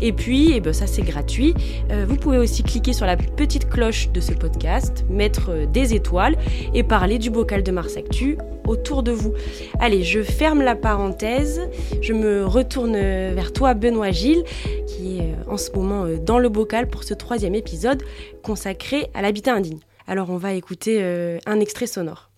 Et 0.00 0.12
puis, 0.12 0.52
eh 0.54 0.60
ben, 0.60 0.72
ça 0.72 0.86
c'est 0.86 1.02
gratuit. 1.02 1.54
Euh, 1.90 2.06
vous 2.08 2.16
pouvez 2.16 2.38
aussi 2.38 2.62
cliquer 2.62 2.92
sur 2.92 3.06
la 3.06 3.16
petite 3.16 3.68
cloche 3.68 4.10
de 4.10 4.20
ce 4.20 4.32
podcast, 4.32 5.04
mettre 5.08 5.50
euh, 5.50 5.66
des 5.66 5.94
étoiles 5.94 6.36
et 6.74 6.82
parler 6.82 7.18
du 7.18 7.30
bocal 7.30 7.62
de 7.62 7.72
Mars 7.72 7.96
Actu 7.96 8.38
autour 8.66 9.02
de 9.02 9.10
vous. 9.10 9.34
Allez, 9.80 10.04
je 10.04 10.22
ferme 10.22 10.62
la 10.62 10.76
parenthèse. 10.76 11.60
Je 12.00 12.12
me 12.12 12.46
retourne 12.46 12.94
euh, 12.94 13.32
vers 13.34 13.52
toi, 13.52 13.74
Benoît 13.74 14.12
Gilles, 14.12 14.44
qui 14.86 15.18
est 15.18 15.34
en 15.48 15.56
ce 15.56 15.72
moment 15.72 16.06
dans 16.24 16.38
le 16.38 16.48
bocal 16.48 16.86
pour 16.86 17.02
ce 17.02 17.14
troisième 17.14 17.54
épisode 17.54 18.02
consacré 18.42 19.10
à 19.14 19.22
l'habitat 19.22 19.54
indigne. 19.54 19.80
Alors 20.06 20.30
on 20.30 20.36
va 20.36 20.54
écouter 20.54 21.02
un 21.46 21.60
extrait 21.60 21.86
sonore. 21.86 22.30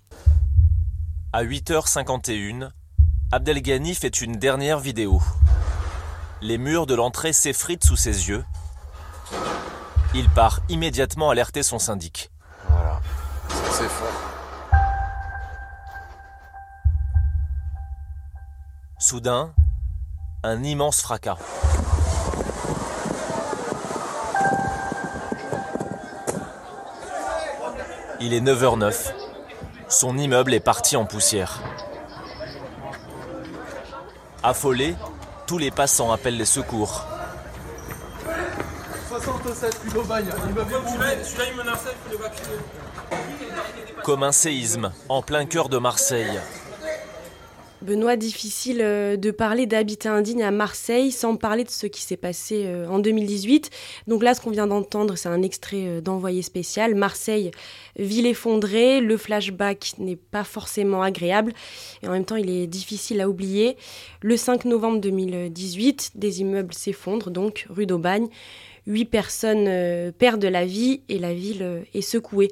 À 1.32 1.44
8h51, 1.44 2.68
Abdelghani 3.30 3.94
fait 3.94 4.20
une 4.20 4.32
dernière 4.32 4.78
vidéo. 4.78 5.20
Les 6.44 6.59
murs 6.59 6.87
de 6.87 6.96
l'entrée 6.96 7.33
s'effritent 7.33 7.85
sous 7.85 7.94
ses 7.94 8.28
yeux. 8.28 8.44
Il 10.12 10.28
part 10.28 10.59
immédiatement 10.68 11.31
alerter 11.31 11.62
son 11.62 11.78
syndic. 11.78 12.33
Voilà, 12.68 13.00
ça 13.48 13.70
c'est 13.70 13.88
fort. 13.88 14.09
Soudain, 18.98 19.55
un 20.42 20.64
immense 20.64 21.00
fracas. 21.00 21.38
Il 28.20 28.35
est 28.35 28.40
9h09. 28.40 29.12
Son 29.88 30.18
immeuble 30.18 30.55
est 30.55 30.61
parti 30.61 30.96
en 30.96 31.05
poussière. 31.05 31.61
Affolés, 34.42 34.96
tous 35.46 35.59
les 35.59 35.70
passants 35.70 36.12
appellent 36.12 36.37
les 36.37 36.44
secours. 36.44 37.07
67 39.09 39.81
plus 39.81 39.92
d'Aubagne, 39.92 40.26
immeuble 40.48 40.74
Comme 44.05 44.22
un 44.22 44.33
séisme 44.33 44.92
en 45.09 45.22
plein 45.22 45.44
cœur 45.44 45.68
de 45.68 45.78
Marseille. 45.78 46.40
Benoît, 47.83 48.16
difficile 48.16 48.79
euh, 48.81 49.16
de 49.16 49.33
parler 49.33 49.66
d'habitat 49.66 50.12
indigne 50.12 50.45
à 50.45 50.53
Marseille 50.53 51.11
sans 51.11 51.37
parler 51.37 51.64
de 51.64 51.71
ce 51.71 51.87
qui 51.87 52.01
s'est 52.03 52.16
passé 52.16 52.62
euh, 52.64 52.87
en 52.87 53.01
2018. 53.01 53.71
Donc 54.07 54.23
là, 54.23 54.35
ce 54.35 54.40
qu'on 54.40 54.51
vient 54.51 54.68
d'entendre, 54.68 55.16
c'est 55.16 55.29
un 55.29 55.42
extrait 55.42 55.87
euh, 55.87 56.01
d'envoyé 56.01 56.42
spécial. 56.42 56.95
Marseille, 56.95 57.51
ville 57.99 58.27
effondrée, 58.27 59.01
le 59.01 59.16
flashback 59.16 59.95
n'est 59.99 60.16
pas 60.16 60.45
forcément 60.45 61.03
agréable 61.03 61.53
et 62.03 62.09
en 62.09 62.12
même 62.12 62.25
temps, 62.25 62.37
il 62.37 62.51
est 62.51 62.68
difficile 62.68 63.21
à 63.21 63.29
oublier. 63.29 63.77
Le 64.21 64.37
5 64.37 64.64
novembre 64.64 65.01
2018, 65.01 66.12
des 66.14 66.40
immeubles 66.40 66.75
s'effondrent, 66.75 67.33
donc 67.33 67.66
rue 67.68 67.87
d'Aubagne. 67.87 68.29
Huit 68.87 69.07
personnes 69.07 70.12
perdent 70.12 70.45
la 70.45 70.64
vie 70.64 71.03
et 71.09 71.18
la 71.18 71.35
ville 71.35 71.85
est 71.95 72.01
secouée. 72.01 72.49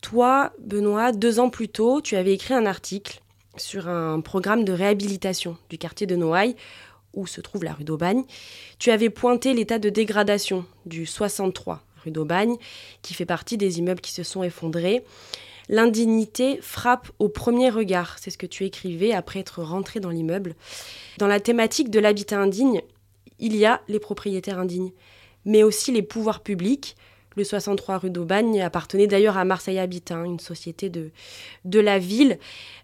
Toi, 0.00 0.52
Benoît, 0.58 1.12
deux 1.12 1.38
ans 1.38 1.50
plus 1.50 1.68
tôt, 1.68 2.00
tu 2.00 2.16
avais 2.16 2.32
écrit 2.32 2.54
un 2.54 2.66
article 2.66 3.20
sur 3.58 3.88
un 3.88 4.20
programme 4.20 4.64
de 4.64 4.72
réhabilitation 4.72 5.56
du 5.70 5.78
quartier 5.78 6.06
de 6.06 6.16
Noailles, 6.16 6.56
où 7.14 7.26
se 7.26 7.40
trouve 7.40 7.64
la 7.64 7.72
rue 7.72 7.84
d'Aubagne. 7.84 8.24
Tu 8.78 8.90
avais 8.90 9.10
pointé 9.10 9.54
l'état 9.54 9.78
de 9.78 9.88
dégradation 9.88 10.64
du 10.86 11.06
63 11.06 11.82
rue 12.04 12.10
d'Aubagne, 12.10 12.56
qui 13.02 13.14
fait 13.14 13.26
partie 13.26 13.56
des 13.56 13.78
immeubles 13.78 14.00
qui 14.00 14.12
se 14.12 14.22
sont 14.22 14.42
effondrés. 14.42 15.04
L'indignité 15.68 16.58
frappe 16.62 17.10
au 17.18 17.28
premier 17.28 17.68
regard, 17.68 18.18
c'est 18.18 18.30
ce 18.30 18.38
que 18.38 18.46
tu 18.46 18.64
écrivais 18.64 19.12
après 19.12 19.40
être 19.40 19.62
rentré 19.62 20.00
dans 20.00 20.10
l'immeuble. 20.10 20.54
Dans 21.18 21.26
la 21.26 21.40
thématique 21.40 21.90
de 21.90 22.00
l'habitat 22.00 22.38
indigne, 22.38 22.80
il 23.38 23.54
y 23.54 23.66
a 23.66 23.82
les 23.88 24.00
propriétaires 24.00 24.58
indignes, 24.58 24.92
mais 25.44 25.62
aussi 25.62 25.92
les 25.92 26.02
pouvoirs 26.02 26.42
publics, 26.42 26.96
le 27.38 27.44
63 27.44 27.98
rue 27.98 28.10
d'Aubagne 28.10 28.60
appartenait 28.60 29.06
d'ailleurs 29.06 29.38
à 29.38 29.44
Marseille 29.44 29.78
Habitat, 29.78 30.24
une 30.24 30.40
société 30.40 30.90
de, 30.90 31.10
de 31.64 31.80
la 31.80 31.98
ville. 31.98 32.38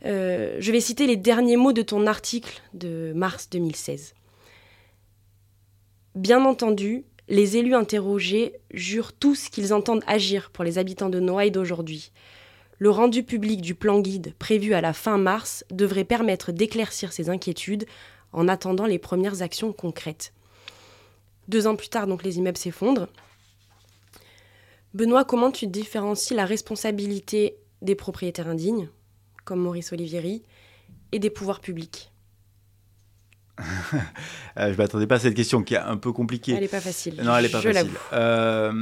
Euh, 0.07 0.57
je 0.61 0.73
vais 0.73 0.81
citer 0.81 1.07
les 1.07 1.17
derniers 1.17 1.57
mots 1.57 1.73
de 1.73 1.83
ton 1.83 2.07
article 2.07 2.63
de 2.73 3.13
mars 3.15 3.51
2016. 3.51 4.15
Bien 6.15 6.45
entendu, 6.45 7.05
les 7.29 7.57
élus 7.57 7.75
interrogés 7.75 8.55
jurent 8.73 9.13
tous 9.13 9.49
qu'ils 9.49 9.75
entendent 9.75 10.05
agir 10.07 10.51
pour 10.51 10.65
les 10.65 10.79
habitants 10.79 11.11
de 11.11 11.21
Noailles 11.21 11.51
d'aujourd'hui. 11.51 12.13
Le 12.79 12.91
rendu 12.91 13.25
public 13.25 13.61
du 13.61 13.75
plan 13.75 14.01
guide 14.01 14.35
prévu 14.39 14.75
à 14.75 14.81
la 14.81 14.93
fin 14.93 15.19
mars 15.19 15.65
devrait 15.71 16.05
permettre 16.05 16.53
d'éclaircir 16.53 17.13
ces 17.13 17.29
inquiétudes 17.29 17.87
en 18.33 18.47
attendant 18.47 18.87
les 18.87 18.99
premières 18.99 19.43
actions 19.43 19.73
concrètes. 19.73 20.33
Deux 21.49 21.67
ans 21.67 21.77
plus 21.77 21.89
tard, 21.89 22.07
donc, 22.07 22.23
les 22.23 22.39
immeubles 22.39 22.57
s'effondrent. 22.57 23.09
Benoît, 24.95 25.25
comment 25.25 25.51
tu 25.51 25.67
différencies 25.67 26.35
la 26.35 26.47
responsabilité 26.47 27.57
des 27.83 27.97
propriétaires 27.97 28.49
indignes, 28.49 28.89
comme 29.45 29.61
Maurice 29.61 29.93
Olivieri, 29.93 30.43
et 31.13 31.19
des 31.19 31.31
pouvoirs 31.31 31.61
publics? 31.61 32.13
Euh, 34.57 34.69
Je 34.69 34.73
ne 34.73 34.77
m'attendais 34.77 35.09
pas 35.09 35.17
à 35.17 35.19
cette 35.19 35.35
question 35.35 35.65
qui 35.65 35.75
est 35.75 35.79
un 35.79 35.97
peu 35.97 36.13
compliquée. 36.13 36.53
Elle 36.53 36.61
n'est 36.61 36.69
pas 36.69 36.81
facile. 36.81 37.21
Non, 37.25 37.37
elle 37.37 37.43
n'est 37.43 37.51
pas 37.51 37.61
facile. 37.61 37.91
Euh, 38.13 38.73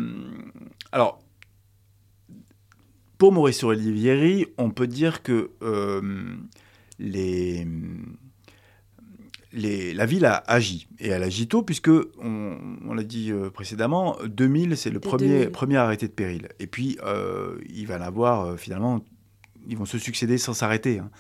alors, 0.93 1.19
pour 3.17 3.33
Maurice 3.33 3.65
Olivieri, 3.65 4.49
on 4.59 4.71
peut 4.71 4.87
dire 4.87 5.23
que 5.23 5.51
euh, 5.63 6.37
les 6.99 7.67
la 9.53 10.07
ville 10.07 10.25
a 10.25 10.37
agi, 10.47 10.89
et 10.99 11.09
elle 11.09 11.23
agit 11.23 11.49
tôt, 11.49 11.63
puisque, 11.63 11.91
on, 12.19 12.95
l'a 12.95 13.03
dit 13.03 13.31
euh, 13.31 13.51
précédemment, 13.51 14.17
2000, 14.25 14.77
c'est 14.77 14.91
le 14.91 15.01
premier, 15.01 15.47
premier 15.47 15.77
arrêté 15.77 16.09
de 16.09 16.13
péril. 16.13 16.49
Et 16.59 16.67
puis, 16.67 16.99
euh, 17.05 17.59
il 17.69 17.87
va 17.87 17.99
l'avoir, 17.99 18.47
euh, 18.47 18.57
finalement, 18.57 19.05
ils 19.69 19.77
vont 19.77 19.85
se 19.85 19.99
succéder 19.99 20.39
sans 20.39 20.55
s'arrêter. 20.55 20.99
Hein. 20.99 21.11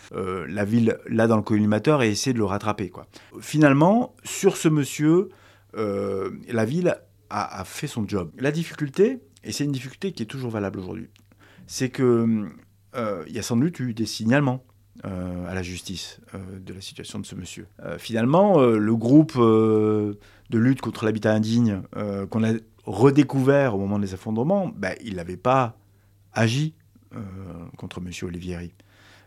la 0.49 0.64
ville, 0.64 0.99
là, 1.07 1.27
dans 1.27 1.37
le 1.37 1.42
collimateur, 1.42 2.03
et 2.03 2.11
essaie 2.11 2.33
de 2.33 2.38
le 2.38 2.45
rattraper. 2.45 2.88
Quoi. 2.90 3.07
Finalement, 3.40 4.14
sur 4.25 4.57
ce 4.57 4.68
monsieur, 4.68 5.29
la 5.75 6.64
ville 6.64 6.97
a, 7.31 7.61
a, 7.61 7.64
fait 7.64 7.87
son 7.87 8.07
job. 8.09 8.33
La 8.38 8.51
difficulté, 8.51 9.21
et 9.45 9.53
c'est 9.53 9.64
une 9.64 9.73
difficulté 9.73 10.12
qui 10.12 10.23
est 10.23 10.27
toujours 10.27 10.51
valable 10.51 10.81
aujourd'hui, 10.81 11.09
c'est 11.66 11.90
qu'il 11.90 12.49
il 12.95 13.33
y 13.33 13.38
a 13.38 13.42
sans 13.42 13.57
doute 13.57 13.79
eu 13.79 13.95
des 13.95 14.07
signalements 14.07 14.64
euh, 15.07 15.48
à 15.48 15.55
la 15.55 15.62
justice 15.62 16.20
euh, 16.35 16.38
de 16.61 16.74
la 16.74 16.83
situation 16.83 17.18
de 17.18 17.24
ce 17.24 17.35
monsieur. 17.35 17.66
Euh, 17.83 17.96
finalement, 17.96 18.61
le 18.61 18.94
groupe 18.94 19.38
de 19.38 20.18
lutte 20.50 20.83
contre 20.83 21.07
l'habitat 21.07 21.33
indigne 21.33 21.81
qu'on 22.31 22.44
a 22.44 22.52
redécouvert 22.85 23.74
au 23.74 23.78
moment 23.78 23.98
des 23.98 24.12
effondrements, 24.12 24.70
ben, 24.76 24.94
il 25.02 25.16
n'avait 25.16 25.38
pas 25.38 25.76
agi 26.35 26.74
contre 27.78 28.00
monsieur 28.00 28.26
Olivieri. 28.26 28.74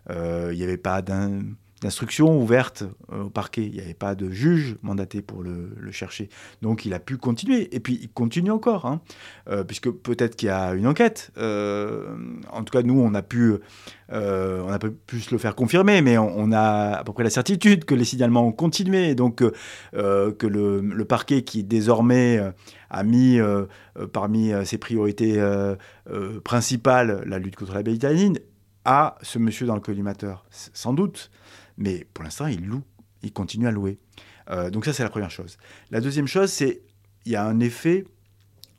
Il 0.09 0.55
n'y 0.55 0.63
avait 0.63 0.77
pas 0.77 1.01
d'un 1.01 1.41
d'instruction 1.81 2.39
ouverte 2.39 2.83
euh, 3.11 3.23
au 3.23 3.29
parquet. 3.29 3.65
Il 3.65 3.73
n'y 3.73 3.81
avait 3.81 3.93
pas 3.93 4.15
de 4.15 4.29
juge 4.29 4.77
mandaté 4.81 5.21
pour 5.21 5.43
le, 5.43 5.69
chercher. 5.91 6.29
Donc 6.61 6.85
il 6.85 6.93
a 6.93 6.99
pu 6.99 7.17
continuer. 7.17 7.73
Et 7.75 7.79
puis 7.79 7.99
il 8.01 8.09
continue 8.09 8.51
encore, 8.51 8.85
hein. 8.85 9.01
euh, 9.49 9.63
puisque 9.63 9.89
peut-être 9.89 10.35
qu'il 10.35 10.47
y 10.47 10.51
a 10.51 10.73
une 10.73 10.87
enquête. 10.87 11.31
Euh, 11.37 12.15
en 12.51 12.63
tout 12.63 12.71
cas, 12.71 12.81
nous, 12.81 12.99
on 12.99 13.13
a 13.13 13.21
pu, 13.21 13.55
on 14.09 14.69
a 14.69 14.79
pu 14.79 15.19
se 15.19 15.31
le 15.31 15.37
faire 15.37 15.55
confirmer, 15.55 16.01
mais 16.01 16.17
on, 16.17 16.51
a 16.51 16.95
à 16.97 17.03
peu 17.03 17.13
près 17.13 17.23
la 17.23 17.29
certitude 17.29 17.85
que 17.85 17.95
les 17.95 18.05
signalements 18.05 18.47
ont 18.47 18.51
continué. 18.51 19.15
Donc 19.15 19.43
que 19.93 20.47
le, 20.47 21.05
parquet 21.05 21.43
qui 21.43 21.63
désormais 21.63 22.41
a 22.89 23.03
mis 23.03 23.39
parmi 24.11 24.51
ses 24.65 24.77
priorités 24.77 25.41
principales 26.43 27.23
la 27.25 27.39
lutte 27.39 27.55
contre 27.55 27.73
la 27.73 27.83
bétanine, 27.83 28.39
a 28.85 29.17
ce 29.21 29.39
monsieur 29.39 29.65
dans 29.65 29.75
le 29.75 29.81
collimateur, 29.81 30.45
sans 30.49 30.93
doute. 30.93 31.31
Mais 31.77 32.05
pour 32.13 32.23
l'instant, 32.23 32.47
il 32.47 32.65
loue, 32.65 32.83
il 33.23 33.33
continue 33.33 33.67
à 33.67 33.71
louer. 33.71 33.97
Euh, 34.49 34.69
donc 34.69 34.85
ça, 34.85 34.93
c'est 34.93 35.03
la 35.03 35.09
première 35.09 35.31
chose. 35.31 35.57
La 35.91 36.01
deuxième 36.01 36.27
chose, 36.27 36.51
c'est 36.51 36.81
il 37.25 37.31
y 37.31 37.35
a 37.35 37.45
un 37.45 37.59
effet, 37.59 38.05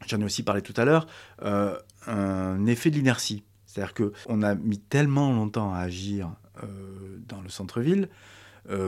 j'en 0.06 0.20
ai 0.20 0.24
aussi 0.24 0.42
parlé 0.42 0.62
tout 0.62 0.74
à 0.76 0.84
l'heure, 0.84 1.06
euh, 1.42 1.76
un 2.06 2.66
effet 2.66 2.90
de 2.90 2.96
l'inertie. 2.96 3.42
C'est-à-dire 3.66 3.94
qu'on 3.94 4.42
a 4.42 4.54
mis 4.54 4.78
tellement 4.78 5.32
longtemps 5.32 5.74
à 5.74 5.78
agir 5.78 6.30
euh, 6.62 6.66
dans 7.28 7.40
le 7.40 7.48
centre-ville 7.48 8.08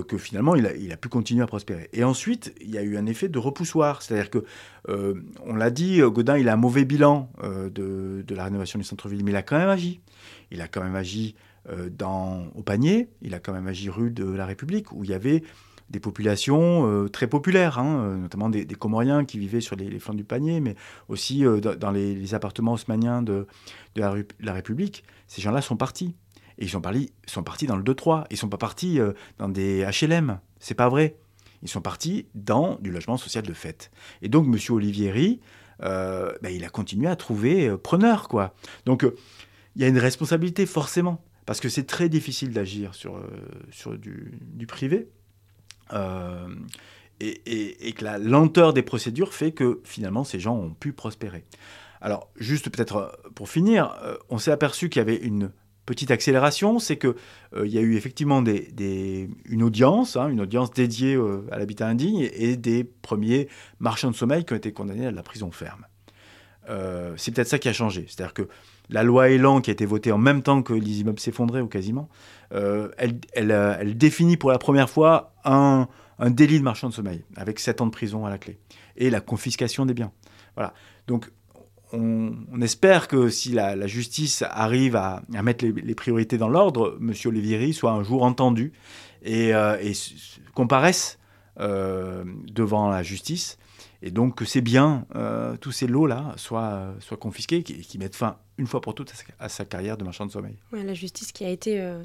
que 0.08 0.18
finalement, 0.18 0.56
il 0.56 0.92
a, 0.92 0.96
pu 0.96 1.08
continuer 1.08 1.44
à 1.44 1.46
prospérer. 1.46 1.88
Et 1.92 2.02
ensuite, 2.02 2.52
il 2.60 2.68
y 2.68 2.78
a 2.78 2.82
eu 2.82 2.96
un 2.96 3.06
effet 3.06 3.28
de 3.28 3.38
repoussoir. 3.38 4.02
C'est-à-dire 4.02 4.28
que, 4.28 4.44
on 4.88 5.54
l'a 5.54 5.70
dit, 5.70 6.00
Godin, 6.00 6.36
il 6.36 6.48
a 6.48 6.54
un 6.54 6.56
mauvais 6.56 6.84
bilan 6.84 7.30
de, 7.44 8.24
la 8.28 8.42
rénovation 8.42 8.80
du 8.80 8.84
centre-ville, 8.84 9.22
mais 9.22 9.30
il 9.30 9.36
a 9.36 9.42
quand 9.44 9.56
même 9.56 9.68
agi. 9.68 10.00
Il 10.50 10.62
a 10.62 10.66
quand 10.66 10.82
même 10.82 10.96
agi 10.96 11.36
euh, 11.36 11.47
dans, 11.90 12.46
au 12.54 12.62
panier, 12.62 13.10
il 13.20 13.34
a 13.34 13.40
quand 13.40 13.52
même 13.52 13.66
agi 13.66 13.90
rue 13.90 14.10
de 14.10 14.24
la 14.24 14.46
République, 14.46 14.92
où 14.92 15.04
il 15.04 15.10
y 15.10 15.14
avait 15.14 15.42
des 15.90 16.00
populations 16.00 16.86
euh, 16.86 17.08
très 17.08 17.26
populaires, 17.26 17.78
hein, 17.78 18.04
euh, 18.04 18.16
notamment 18.16 18.48
des, 18.48 18.66
Comoriens 18.66 19.24
qui 19.24 19.38
vivaient 19.38 19.60
sur 19.60 19.76
les, 19.76 19.98
flancs 19.98 20.14
du 20.14 20.24
panier, 20.24 20.60
mais 20.60 20.76
aussi 21.08 21.42
dans 21.42 21.90
les, 21.90 22.34
appartements 22.34 22.74
haussmanniens 22.74 23.22
de, 23.22 23.46
de 23.94 24.24
la, 24.40 24.52
République. 24.52 25.04
Ces 25.26 25.42
gens-là 25.42 25.62
sont 25.62 25.76
partis. 25.76 26.14
Et 26.58 26.64
ils 26.64 26.70
sont, 26.70 26.80
partis, 26.80 27.12
sont 27.26 27.42
partis 27.44 27.66
dans 27.66 27.76
le 27.76 27.82
2-3. 27.82 28.24
Ils 28.30 28.34
ne 28.34 28.38
sont 28.38 28.48
pas 28.48 28.58
partis 28.58 28.98
dans 29.38 29.48
des 29.48 29.84
HLM. 29.84 30.40
C'est 30.58 30.74
pas 30.74 30.88
vrai. 30.88 31.16
Ils 31.62 31.68
sont 31.68 31.80
partis 31.80 32.26
dans 32.34 32.76
du 32.80 32.90
logement 32.90 33.16
social 33.16 33.44
de 33.44 33.52
fête. 33.52 33.90
Et 34.22 34.28
donc, 34.28 34.46
M. 34.46 34.58
Olivieri, 34.74 35.40
ben, 35.80 36.50
il 36.50 36.64
a 36.64 36.68
continué 36.68 37.06
à 37.06 37.14
trouver 37.14 37.76
preneur. 37.78 38.28
Quoi. 38.28 38.54
Donc, 38.86 39.06
il 39.76 39.82
y 39.82 39.84
a 39.84 39.88
une 39.88 39.98
responsabilité, 39.98 40.66
forcément 40.66 41.22
parce 41.48 41.60
que 41.60 41.70
c'est 41.70 41.86
très 41.86 42.10
difficile 42.10 42.52
d'agir 42.52 42.94
sur, 42.94 43.16
euh, 43.16 43.22
sur 43.70 43.96
du, 43.96 44.66
privé. 44.68 45.08
Euh, 45.94 46.46
et, 47.20 47.94
que 47.96 48.04
la 48.04 48.18
lenteur 48.18 48.74
des 48.74 48.82
procédures 48.82 49.32
fait 49.32 49.52
que 49.52 49.80
finalement 49.82 50.24
ces 50.24 50.40
gens 50.40 50.54
ont 50.54 50.74
pu 50.74 50.92
prospérer. 50.92 51.46
Alors 52.02 52.30
juste 52.36 52.68
peut-être 52.68 52.96
euh, 52.96 53.30
pour 53.34 53.48
finir, 53.48 53.96
on 54.28 54.36
s'est 54.36 54.50
aperçu 54.50 54.90
qu'il 54.90 55.00
y 55.00 55.02
avait 55.02 55.16
une 55.16 55.50
petite 55.86 56.10
accélération, 56.10 56.78
c'est 56.80 56.98
qu'il 56.98 57.14
il 57.64 57.72
y 57.72 57.78
a 57.78 57.80
eu 57.80 57.96
effectivement 57.96 58.44
une 58.44 59.62
audience, 59.62 60.16
hein, 60.16 60.28
une 60.28 60.42
audience 60.42 60.70
dédiée 60.70 61.18
à 61.50 61.58
l'habitat 61.58 61.86
indigne 61.88 62.28
et 62.34 62.58
des 62.58 62.84
premiers 62.84 63.48
marchands 63.80 64.10
de 64.10 64.16
sommeil 64.16 64.44
qui 64.44 64.52
ont 64.52 64.56
été 64.56 64.74
condamnés 64.74 65.06
à 65.06 65.12
la 65.12 65.22
prison 65.22 65.50
ferme. 65.50 65.86
c'est 67.16 67.32
peut-être 67.34 67.48
ça 67.48 67.58
qui 67.58 67.70
a 67.70 67.72
changé, 67.72 68.04
c'est-à-dire 68.06 68.34
que 68.34 68.48
la 68.90 69.02
loi 69.02 69.30
Elan, 69.30 69.60
qui 69.60 69.70
a 69.70 69.72
été 69.72 69.86
votée 69.86 70.12
en 70.12 70.18
même 70.18 70.42
temps 70.42 70.62
que 70.62 70.72
les 70.72 71.00
immeubles 71.00 71.20
s'effondraient, 71.20 71.60
ou 71.60 71.66
quasiment, 71.66 72.08
euh, 72.52 72.88
euh, 73.36 73.76
elle, 73.80 73.98
définit 73.98 74.36
pour 74.36 74.50
la 74.50 74.58
première 74.58 74.88
fois 74.88 75.34
un, 75.44 75.88
délit 76.30 76.58
de 76.58 76.64
marchand 76.64 76.88
de 76.88 76.94
sommeil, 76.94 77.24
avec 77.36 77.58
7 77.58 77.80
ans 77.80 77.86
de 77.86 77.90
prison 77.90 78.26
à 78.26 78.30
la 78.30 78.38
clé, 78.38 78.58
et 78.96 79.10
la 79.10 79.20
confiscation 79.20 79.86
des 79.86 79.94
biens. 79.94 80.12
Voilà. 80.56 80.72
Donc, 81.06 81.30
on, 81.92 82.60
espère 82.60 83.08
que 83.08 83.28
si 83.30 83.52
la, 83.52 83.86
justice 83.86 84.42
arrive 84.48 84.96
à, 84.96 85.22
mettre 85.42 85.64
les, 85.64 85.94
priorités 85.94 86.38
dans 86.38 86.48
l'ordre, 86.48 86.98
M. 87.00 87.12
Olivieri 87.24 87.72
soit 87.72 87.92
un 87.92 88.02
jour 88.02 88.22
entendu 88.22 88.72
et, 89.22 89.54
euh, 89.54 89.76
comparaisse 90.54 91.18
devant 91.56 92.88
la 92.88 93.02
justice 93.02 93.58
et 94.02 94.10
donc 94.10 94.36
que 94.36 94.44
ces 94.44 94.60
biens, 94.60 95.06
euh, 95.14 95.56
tous 95.56 95.72
ces 95.72 95.86
lots-là, 95.86 96.34
soient, 96.36 96.94
soient 97.00 97.16
confisqués 97.16 97.56
et 97.56 97.62
qui 97.62 97.98
mettent 97.98 98.16
fin 98.16 98.38
une 98.58 98.66
fois 98.66 98.80
pour 98.80 98.94
toutes 98.94 99.12
à 99.38 99.48
sa, 99.48 99.64
carrière 99.64 99.96
de 99.96 100.04
marchand 100.04 100.26
de 100.26 100.30
sommeil. 100.30 100.54
la 100.72 100.94
justice 100.94 101.32
qui 101.32 101.44
a 101.44 101.48
été 101.48 101.80
euh, 101.80 102.02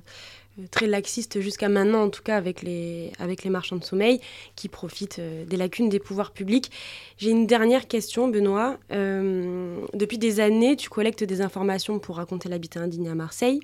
très 0.71 0.87
laxiste 0.87 1.41
jusqu'à 1.41 1.67
maintenant, 1.67 2.03
en 2.03 2.09
tout 2.09 2.23
cas 2.23 2.37
avec 2.37 2.61
les, 2.61 3.11
avec 3.19 3.43
les 3.43 3.49
marchands 3.49 3.77
de 3.77 3.83
sommeil 3.83 4.21
qui 4.55 4.69
profitent 4.69 5.19
des 5.19 5.57
lacunes 5.57 5.89
des 5.89 5.99
pouvoirs 5.99 6.31
publics. 6.31 6.71
J'ai 7.17 7.31
une 7.31 7.47
dernière 7.47 7.87
question, 7.87 8.27
Benoît. 8.27 8.77
depuis 8.89 10.17
des 10.17 10.39
années, 10.39 10.75
tu 10.75 10.89
collectes 10.89 11.23
des 11.23 11.41
informations 11.41 11.99
pour 11.99 12.17
raconter 12.17 12.49
l'habitat 12.49 12.81
indigne 12.81 13.09
à 13.09 13.15
Marseille 13.15 13.59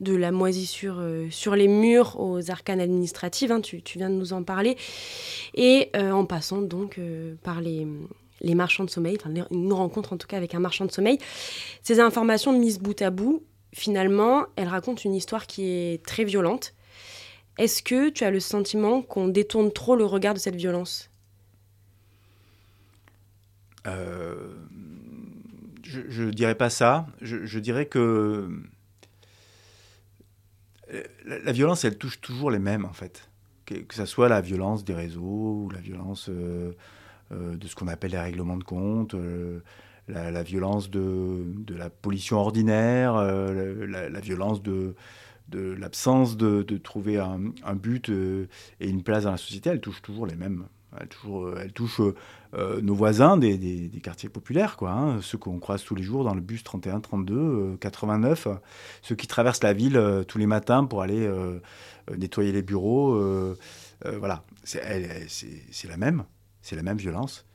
de 0.00 0.14
la 0.14 0.32
moisissure 0.32 0.98
euh, 0.98 1.28
sur 1.30 1.56
les 1.56 1.68
murs 1.68 2.18
aux 2.20 2.50
arcanes 2.50 2.80
administratives, 2.80 3.52
hein, 3.52 3.60
tu, 3.60 3.82
viens 3.96 4.10
de 4.10 4.14
nous 4.14 4.32
en 4.32 4.42
parler, 4.42 4.76
et 5.54 5.90
euh, 5.96 6.12
en 6.12 6.24
passant 6.24 6.62
donc 6.62 6.98
euh, 6.98 7.34
par 7.42 7.60
les, 7.60 7.86
les, 8.40 8.54
marchands 8.54 8.84
de 8.84 8.90
sommeil, 8.90 9.18
enfin 9.20 9.30
une 9.50 9.72
rencontre 9.72 10.12
en 10.12 10.16
tout 10.16 10.26
cas 10.26 10.36
avec 10.36 10.54
un 10.54 10.60
marchand 10.60 10.84
de 10.84 10.92
sommeil. 10.92 11.18
Ces 11.82 12.00
informations 12.00 12.58
mises 12.58 12.78
bout 12.78 13.00
à 13.02 13.10
bout, 13.10 13.42
finalement, 13.72 14.46
elles 14.56 14.68
racontent 14.68 15.02
une 15.04 15.14
histoire 15.14 15.46
qui 15.46 15.64
est 15.64 16.04
très 16.04 16.24
violente. 16.24 16.74
Est-ce 17.58 17.82
que 17.82 18.08
tu 18.08 18.24
as 18.24 18.30
le 18.30 18.40
sentiment 18.40 19.02
qu'on 19.02 19.28
détourne 19.28 19.72
trop 19.72 19.96
le 19.96 20.04
regard 20.04 20.34
de 20.34 20.38
cette 20.38 20.56
violence? 20.56 21.10
Je 25.84 26.22
ne 26.22 26.30
dirais 26.30 26.54
pas 26.54 26.68
ça. 26.68 27.06
je 27.22 27.58
dirais 27.58 27.86
que 27.86 28.50
la, 31.24 31.52
violence, 31.52 31.84
elle 31.84 31.98
touche 31.98 32.20
toujours 32.20 32.50
les 32.50 32.58
mêmes, 32.58 32.84
en 32.84 32.92
fait. 32.92 33.28
Que, 33.66 33.82
ce 33.90 34.06
soit 34.06 34.28
la 34.28 34.40
violence 34.40 34.84
des 34.84 34.94
réseaux 34.94 35.64
ou 35.64 35.70
la 35.70 35.80
violence 35.80 36.30
euh, 36.30 36.32
euh, 36.32 36.72
de 37.30 37.66
ce 37.66 37.74
qu'on 37.74 37.88
appelle 37.88 38.12
les 38.12 38.18
règlements 38.18 38.56
de 38.56 38.64
compte, 38.64 39.14
euh, 39.14 39.60
la, 40.08 40.42
violence 40.42 40.90
de, 40.90 41.44
la 41.68 41.90
pollution 41.90 42.38
ordinaire, 42.38 43.14
la, 43.14 44.20
violence 44.20 44.62
de, 44.62 44.94
l'absence 45.52 46.36
de, 46.36 46.62
trouver 46.78 47.18
un, 47.18 47.74
but 47.74 48.08
et 48.08 48.88
une 48.88 49.02
place 49.02 49.24
dans 49.24 49.32
la 49.32 49.36
société, 49.36 49.70
elle 49.70 49.80
touche 49.80 50.02
toujours 50.02 50.26
les 50.26 50.36
mêmes. 50.36 50.66
Elle, 50.98 51.08
toujours, 51.08 51.58
elle 51.58 51.72
touche 51.72 52.00
euh, 52.54 52.80
nos 52.80 52.94
voisins 52.94 53.36
des, 53.36 53.90
quartiers 54.02 54.30
populaires, 54.30 54.76
quoi, 54.76 54.92
hein, 54.92 55.20
ceux 55.20 55.36
qu'on 55.36 55.58
croise 55.58 55.84
tous 55.84 55.94
les 55.94 56.02
jours 56.02 56.24
dans 56.24 56.34
le 56.34 56.40
bus 56.40 56.64
31, 56.64 57.00
32, 57.00 57.76
89, 57.78 58.48
ceux 59.02 59.14
qui 59.14 59.26
traversent 59.26 59.62
la 59.62 59.74
ville 59.74 59.98
euh, 59.98 60.24
tous 60.24 60.38
les 60.38 60.46
matins 60.46 60.84
pour 60.86 61.02
aller 61.02 61.26
euh, 61.26 61.60
nettoyer 62.16 62.52
les 62.52 62.62
bureaux. 62.62 63.20
voilà, 64.18 64.44
c'est 64.64 65.88
la 65.88 65.96
même, 65.98 66.24
c'est 66.68 66.76
la 66.76 66.82
même 66.82 66.98
violence. 66.98 67.46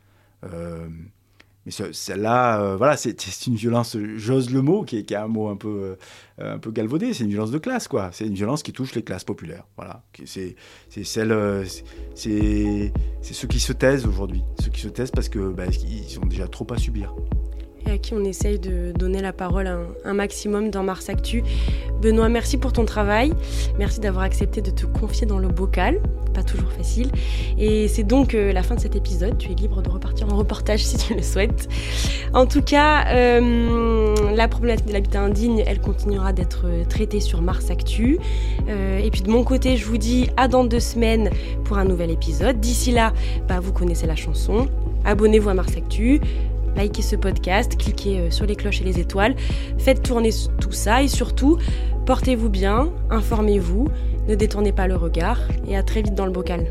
Mais 1.65 1.71
celle-là, 1.71 2.62
euh, 2.62 2.76
voilà, 2.76 2.97
c'est 2.97 3.47
une 3.47 3.56
violence, 3.56 3.95
j'ose 4.17 4.49
le 4.49 4.62
mot, 4.62 4.84
qui 4.84 4.97
est, 4.97 5.13
un 5.13 5.28
mot 5.28 5.47
un 5.47 5.56
peu, 5.56 5.95
euh, 6.41 6.56
un 6.56 6.60
peu 6.60 6.71
galvaudé, 6.71 7.13
c'est 7.13 7.23
une 7.23 7.30
violence 7.30 7.52
de 7.52 7.58
classe, 7.58 7.88
quoi. 7.88 8.10
C'est 8.12 8.26
une 8.26 8.34
violence 8.34 8.63
qui 8.63 8.73
touche 8.73 8.93
les 8.95 9.02
classes 9.02 9.23
populaires, 9.23 9.65
voilà. 9.78 10.04
C'est 10.26 10.56
celle, 11.04 11.32
euh, 11.32 11.63
c'est 12.15 12.91
ceux 13.21 13.47
qui 13.47 13.60
se 13.60 13.71
taisent 13.71 14.06
aujourd'hui, 14.06 14.43
ceux 14.62 14.71
qui 14.71 14.82
se 14.82 14.89
taisent 14.89 15.12
parce 15.12 15.30
que 15.30 15.52
bah, 15.52 15.65
ils 15.67 16.19
ont 16.19 16.26
déjà 16.26 16.47
trop 16.47 16.67
à 16.73 16.78
subir 16.78 17.13
et 17.86 17.91
à 17.91 17.97
qui 17.97 18.13
on 18.13 18.23
essaye 18.23 18.60
de 18.60 18.91
donner 18.93 19.21
la 19.21 19.34
parole 19.34 19.67
un, 19.67 19.88
un, 20.06 20.13
maximum 20.13 20.69
dans 20.69 20.84
Mars 20.84 21.10
Actu. 21.10 21.43
Benoît, 22.04 22.28
merci 22.28 22.58
pour 22.58 22.74
ton 22.74 22.84
travail. 22.84 23.32
Merci 23.80 24.02
d'avoir 24.02 24.26
accepté 24.26 24.62
de 24.62 24.72
te 24.72 24.86
confier 24.86 25.26
dans 25.26 25.39
le 25.39 25.48
bocal. 25.48 26.02
Pas 26.34 26.44
toujours 26.44 26.70
facile. 26.74 27.10
Et 27.58 27.88
c'est 27.88 28.04
donc 28.04 28.36
euh, 28.36 28.52
la 28.52 28.62
fin 28.62 28.76
de 28.76 28.82
cet 28.82 28.98
épisode. 28.98 29.38
Tu 29.38 29.52
es 29.52 29.56
libre 29.56 29.82
de 29.82 29.89
repartir 29.89 30.28
en 30.28 30.36
reportage 30.36 30.84
si 30.84 30.98
tu 30.98 31.16
le 31.16 31.22
souhaites. 31.22 31.70
En 32.34 32.46
tout 32.46 32.62
cas, 32.62 33.06
euh, 33.08 34.16
la 34.36 34.50
problématique 34.50 34.88
de 34.88 34.92
l'habitat 34.92 35.22
indigne, 35.22 35.63
elle 35.66 35.80
continuera 35.80 36.34
d'être 36.34 36.66
traitée 36.89 37.22
sur 37.22 37.42
Mars 37.42 37.70
Actu. 37.70 38.18
Euh, 38.68 39.00
et 39.00 39.10
puis 39.10 39.22
de 39.22 39.32
mon 39.32 39.46
côté, 39.46 39.78
je 39.78 39.86
vous 39.86 39.98
dis 39.98 40.30
à 40.36 40.50
dans 40.50 40.66
deux 40.66 40.82
semaines 40.82 41.30
pour 41.63 41.78
un 41.78 41.86
nouvel 41.86 42.12
épisode. 42.12 42.60
D'ici 42.60 42.92
là, 42.92 43.13
bah, 43.48 43.62
vous 43.62 43.72
connaissez 43.72 44.08
la 44.08 44.18
chanson. 44.18 44.68
Abonnez-vous 45.06 45.50
à 45.50 45.54
Mars 45.54 45.72
Actu 45.78 46.20
likez 46.76 47.02
ce 47.02 47.16
podcast, 47.16 47.78
cliquez 47.78 48.20
euh, 48.20 48.32
sur 48.32 48.46
les 48.46 48.56
cloches 48.56 48.82
et 48.82 48.86
les 48.86 49.00
étoiles, 49.00 49.36
faites 49.78 50.04
tourner 50.04 50.32
tout 50.60 50.72
ça 50.72 51.04
et 51.04 51.08
surtout, 51.08 51.58
portez-vous 52.06 52.50
bien, 52.50 52.90
informez-vous, 53.10 53.88
ne 54.28 54.36
détournez 54.36 54.72
pas 54.72 54.88
le 54.88 54.96
regard 54.96 55.40
et 55.68 55.78
à 55.78 55.84
très 55.84 56.02
vite 56.02 56.16
dans 56.16 56.26
le 56.26 56.32
bocal. 56.32 56.68